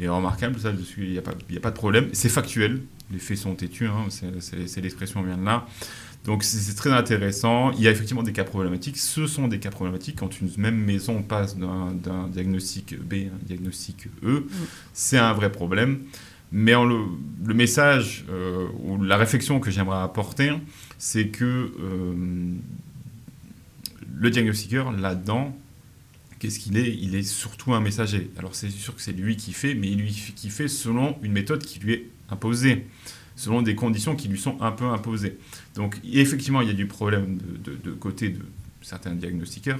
et 0.00 0.08
remarquable, 0.08 0.58
ça, 0.60 0.70
il 0.96 1.10
n'y 1.10 1.18
a, 1.18 1.22
pas, 1.22 1.32
a 1.32 1.60
pas 1.60 1.70
de 1.70 1.76
problème. 1.76 2.08
C'est 2.12 2.28
factuel, 2.28 2.82
les 3.10 3.18
faits 3.18 3.38
sont 3.38 3.54
têtus, 3.54 3.88
hein, 3.88 4.06
c'est 4.10 4.80
l'expression 4.80 5.22
vient 5.22 5.36
de 5.36 5.44
là. 5.44 5.66
Donc 6.28 6.44
c'est 6.44 6.74
très 6.74 6.92
intéressant. 6.92 7.72
Il 7.72 7.80
y 7.80 7.88
a 7.88 7.90
effectivement 7.90 8.22
des 8.22 8.34
cas 8.34 8.44
problématiques. 8.44 8.98
Ce 8.98 9.26
sont 9.26 9.48
des 9.48 9.60
cas 9.60 9.70
problématiques 9.70 10.16
quand 10.16 10.42
une 10.42 10.50
même 10.58 10.76
maison 10.76 11.22
passe 11.22 11.56
d'un 11.56 12.28
diagnostic 12.30 13.00
B 13.00 13.14
à 13.14 13.34
un 13.34 13.46
diagnostic 13.46 14.08
E. 14.22 14.40
Mm. 14.40 14.46
C'est 14.92 15.16
un 15.16 15.32
vrai 15.32 15.50
problème. 15.50 16.00
Mais 16.52 16.72
le, 16.72 17.06
le, 17.46 17.54
message 17.54 18.26
euh, 18.28 18.66
ou 18.80 19.02
la 19.02 19.16
réflexion 19.16 19.58
que 19.58 19.70
j'aimerais 19.70 20.02
apporter, 20.02 20.52
c'est 20.98 21.28
que 21.28 21.72
euh, 21.80 22.14
le 24.14 24.30
diagnostiqueur, 24.30 24.92
là-dedans, 24.92 25.56
Qu'est-ce 26.38 26.60
qu'il 26.60 26.76
est? 26.76 26.94
Il 26.94 27.16
est 27.16 27.24
surtout 27.24 27.74
un 27.74 27.80
messager. 27.80 28.30
Alors 28.38 28.54
c'est 28.54 28.70
sûr 28.70 28.94
que 28.94 29.02
c'est 29.02 29.12
lui 29.12 29.36
qui 29.36 29.52
fait, 29.52 29.74
mais 29.74 29.88
il 29.88 29.98
lui 29.98 30.12
qui 30.36 30.50
fait 30.50 30.68
selon 30.68 31.16
une 31.22 31.32
méthode 31.32 31.64
qui 31.64 31.80
lui 31.80 31.94
est 31.94 32.06
imposée, 32.30 32.86
selon 33.38 33.62
des 33.62 33.76
conditions 33.76 34.16
qui 34.16 34.28
lui 34.28 34.38
sont 34.38 34.60
un 34.60 34.72
peu 34.72 34.84
imposées. 34.84 35.38
Donc 35.76 35.96
effectivement, 36.12 36.60
il 36.60 36.66
y 36.66 36.70
a 36.72 36.74
du 36.74 36.86
problème 36.86 37.38
de, 37.64 37.92
côté 37.92 38.30
de 38.30 38.40
certains 38.82 39.12
diagnostiqueurs, 39.12 39.78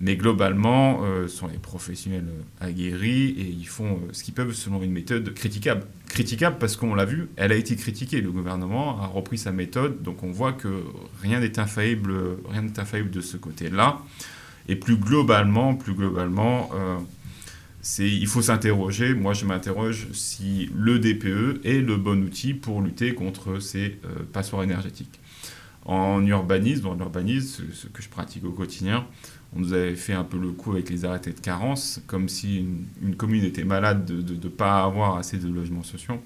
mais 0.00 0.16
globalement, 0.16 1.02
euh, 1.04 1.28
sont 1.28 1.46
les 1.46 1.58
professionnels 1.58 2.26
aguerris 2.60 3.28
et 3.38 3.48
ils 3.48 3.68
font 3.68 3.92
euh, 3.92 4.12
ce 4.12 4.24
qu'ils 4.24 4.32
peuvent 4.32 4.54
selon 4.54 4.82
une 4.82 4.92
méthode 4.92 5.32
critiquable. 5.34 5.82
Critiquable 6.08 6.56
parce 6.58 6.76
qu'on 6.76 6.94
l'a 6.94 7.04
vu, 7.04 7.28
elle 7.36 7.52
a 7.52 7.56
été 7.56 7.76
critiquée. 7.76 8.22
Le 8.22 8.30
gouvernement 8.30 9.00
a 9.02 9.06
repris 9.06 9.36
sa 9.36 9.52
méthode, 9.52 10.02
donc 10.02 10.22
on 10.22 10.32
voit 10.32 10.54
que 10.54 10.82
rien 11.20 11.40
n'est 11.40 11.58
infaillible, 11.58 12.38
infaillible 12.78 13.10
de 13.10 13.20
ce 13.20 13.36
côté-là. 13.36 14.00
Et 14.68 14.74
plus 14.74 14.96
globalement, 14.96 15.74
plus 15.74 15.92
globalement, 15.94 16.70
euh, 16.74 16.96
il 17.98 18.26
faut 18.26 18.42
s'interroger. 18.42 19.14
Moi, 19.14 19.32
je 19.32 19.44
m'interroge 19.44 20.08
si 20.12 20.70
le 20.74 20.98
DPE 20.98 21.64
est 21.64 21.80
le 21.80 21.96
bon 21.96 22.22
outil 22.24 22.54
pour 22.54 22.82
lutter 22.82 23.14
contre 23.14 23.60
ces 23.60 23.98
euh, 24.04 24.24
passoires 24.32 24.62
énergétiques. 24.62 25.20
En 25.84 26.24
urbanisme, 26.26 26.82
dans 26.82 26.94
l'urbanisme, 26.94 27.64
ce, 27.72 27.86
que 27.86 28.02
je 28.02 28.08
pratique 28.08 28.44
au 28.44 28.50
quotidien, 28.50 29.06
on 29.54 29.60
nous 29.60 29.72
avait 29.72 29.94
fait 29.94 30.14
un 30.14 30.24
peu 30.24 30.36
le 30.36 30.48
coup 30.48 30.72
avec 30.72 30.90
les 30.90 31.04
arrêtés 31.04 31.32
de 31.32 31.38
carence, 31.38 32.00
comme 32.08 32.28
si 32.28 32.66
une, 33.00 33.14
commune 33.14 33.44
était 33.44 33.64
malade 33.64 34.04
de 34.04 34.34
ne 34.34 34.48
pas 34.48 34.82
avoir 34.82 35.16
assez 35.16 35.38
de 35.38 35.48
logements 35.48 35.84
sociaux. 35.84 36.20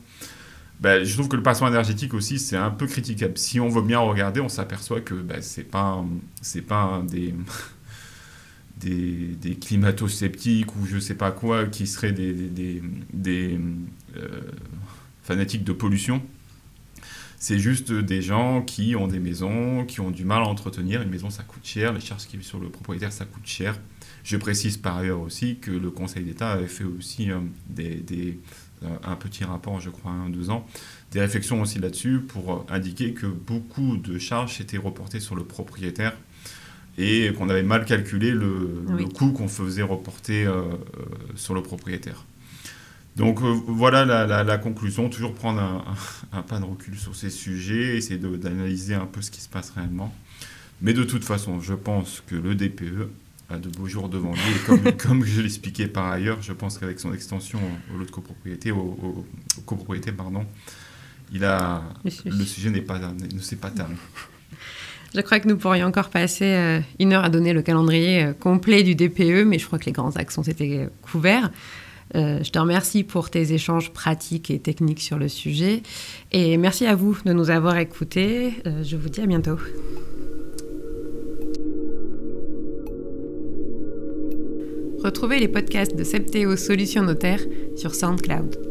Ben, 0.81 1.05
je 1.05 1.13
trouve 1.13 1.29
que 1.29 1.37
le 1.37 1.43
passoire 1.43 1.71
énergétique 1.71 2.15
aussi, 2.15 2.39
c'est 2.39 2.57
un 2.57 2.71
peu 2.71 2.87
critiquable. 2.87 3.37
Si 3.37 3.61
on 3.61 3.69
veut 3.69 3.83
bien 3.83 3.99
regarder, 3.99 4.41
on 4.41 4.49
s'aperçoit 4.49 5.03
que 5.03 5.13
ben, 5.15 5.43
ce 5.43 5.61
n'est 5.61 5.67
pas, 5.67 6.03
pas 6.67 7.03
des, 7.07 7.35
des, 8.81 9.57
climato-sceptiques 9.61 10.75
ou 10.77 10.87
je 10.87 10.99
sais 10.99 11.15
pas 11.15 11.31
quoi 11.31 11.67
qui 11.67 11.87
seraient 11.87 12.13
des, 12.13 12.33
des, 13.13 13.59
euh, 14.17 14.41
fanatiques 15.23 15.65
de 15.65 15.73
pollution. 15.73 16.23
C'est 17.39 17.59
juste 17.59 17.91
des 17.91 18.21
gens 18.21 18.61
qui 18.61 18.95
ont 18.97 19.07
des 19.07 19.19
maisons, 19.19 19.87
qui 19.87 20.01
ont 20.01 20.11
du 20.11 20.25
mal 20.25 20.43
à 20.43 20.47
entretenir. 20.47 21.01
Une 21.01 21.09
maison, 21.09 21.31
ça 21.31 21.43
coûte 21.43 21.65
cher. 21.65 21.95
Les 21.95 22.01
charges 22.01 22.27
qui 22.27 22.37
vivent 22.37 22.47
sur 22.47 22.61
le 22.61 22.69
propriétaire, 22.69 23.13
ça 23.13 23.25
coûte 23.25 23.47
cher. 23.47 23.79
Je 24.25 24.37
précise 24.37 24.77
par 24.77 24.99
ailleurs 24.99 25.21
aussi 25.21 25.59
que 25.59 25.71
le 25.71 25.91
Conseil 25.91 26.25
d'État 26.25 26.53
avait 26.53 26.67
fait 26.67 26.85
aussi 26.85 27.31
euh, 27.31 27.39
des, 27.67 28.39
euh, 28.83 28.89
un 29.03 29.17
petit 29.17 29.45
rapport, 29.45 29.81
je 29.81 29.89
crois, 29.89 30.13
un 30.13 30.29
deux 30.29 30.51
ans, 30.51 30.67
des 31.13 31.21
réflexions 31.21 31.63
aussi 31.63 31.79
là-dessus 31.79 32.21
pour 32.21 32.67
indiquer 32.69 33.15
que 33.15 33.27
beaucoup 33.27 33.97
de 33.97 34.19
charges 34.19 34.61
étaient 34.61 34.77
reportées 34.77 35.21
sur 35.21 35.35
le 35.35 35.45
propriétaire 35.45 36.15
et 36.99 37.33
qu'on 37.33 37.49
avait 37.49 37.63
mal 37.63 37.85
calculé 37.85 38.31
le, 38.31 38.85
coût 39.15 39.33
qu'on 39.33 39.49
faisait 39.49 39.83
reporter 39.83 40.47
euh, 40.47 40.63
euh, 40.63 41.05
sur 41.35 41.55
le 41.55 41.63
propriétaire. 41.63 42.25
Donc 43.17 43.43
euh, 43.43 43.55
voilà 43.67 44.05
la, 44.45 44.59
conclusion, 44.59 45.09
toujours 45.09 45.35
prendre 45.35 45.85
un, 46.33 46.43
pas 46.43 46.59
de 46.59 46.65
recul 46.65 46.97
sur 46.99 47.17
ces 47.17 47.31
sujets, 47.31 47.97
essayer 47.97 48.19
d'analyser 48.19 48.95
un 48.95 49.07
peu 49.07 49.21
ce 49.23 49.31
qui 49.31 49.41
se 49.41 49.49
passe 49.49 49.71
réellement. 49.71 50.15
Mais 50.83 50.93
de 50.95 51.05
toute 51.05 51.25
façon, 51.25 51.61
je 51.61 51.75
pense 51.75 52.23
que 52.27 52.35
le 52.35 52.55
DPE 52.55 53.09
a 53.51 53.59
de 53.59 53.69
beaux 53.69 53.87
jours 53.87 54.09
devant 54.09 54.33
lui. 54.33 54.41
Et 54.41 54.67
comme, 54.67 54.93
comme 54.97 55.25
je 55.25 55.43
l'expliquais 55.43 55.89
par 55.89 56.11
ailleurs, 56.11 56.41
je 56.41 56.53
pense 56.53 56.79
qu'avec 56.79 57.01
son 57.01 57.13
extension 57.13 57.61
au 57.95 57.99
lot 57.99 58.05
de 58.05 58.11
copropriété, 58.11 58.71
au, 58.71 59.27
copropriété, 59.67 60.13
pardon, 60.13 60.47
il 61.33 61.45
a, 61.45 61.83
le 62.25 62.45
sujet 62.45 62.71
n'est 62.71 62.81
pas, 62.81 62.99
ne 62.99 63.41
s'est 63.41 63.57
pas 63.57 63.71
terminé. 63.71 63.99
Je 65.15 65.21
crois 65.23 65.41
que 65.41 65.49
nous 65.49 65.57
pourrions 65.57 65.87
encore 65.87 66.09
passer 66.09 66.45
euh, 66.45 66.81
une 67.01 67.13
heure 67.13 67.25
à 67.25 67.31
donner 67.31 67.53
le 67.53 67.63
calendrier 67.63 68.23
euh, 68.23 68.33
complet 68.33 68.85
du 68.85 68.95
DPE, 68.95 69.45
mais 69.45 69.59
je 69.59 69.67
crois 69.67 69.79
que 69.79 69.87
les 69.87 69.93
grands 69.93 70.15
axes 70.17 70.39
ont 70.39 70.43
été 70.43 70.87
couverts. 71.03 71.51
Euh, 72.15 72.43
je 72.43 72.51
te 72.51 72.59
remercie 72.59 73.03
pour 73.03 73.31
tes 73.31 73.53
échanges 73.53 73.93
pratiques 73.93 74.51
et 74.51 74.59
techniques 74.61 75.01
sur 75.01 75.19
le 75.19 75.29
sujet. 75.29 75.83
Et 76.33 76.57
merci 76.59 76.87
à 76.87 76.95
vous 76.95 77.17
de 77.25 77.33
nous 77.33 77.51
avoir 77.51 77.79
écoutés. 77.79 78.55
je 78.83 78.97
vous 78.97 79.09
dis 79.09 79.21
à 79.21 79.27
bientôt. 79.27 79.59
Retrouvez 85.03 85.39
les 85.39 85.49
podcasts 85.49 85.97
de 85.97 86.05
Septéo 86.05 86.57
Solutions 86.57 87.03
Notaire 87.03 87.41
sur 87.77 87.95
SoundCloud. 87.95 88.70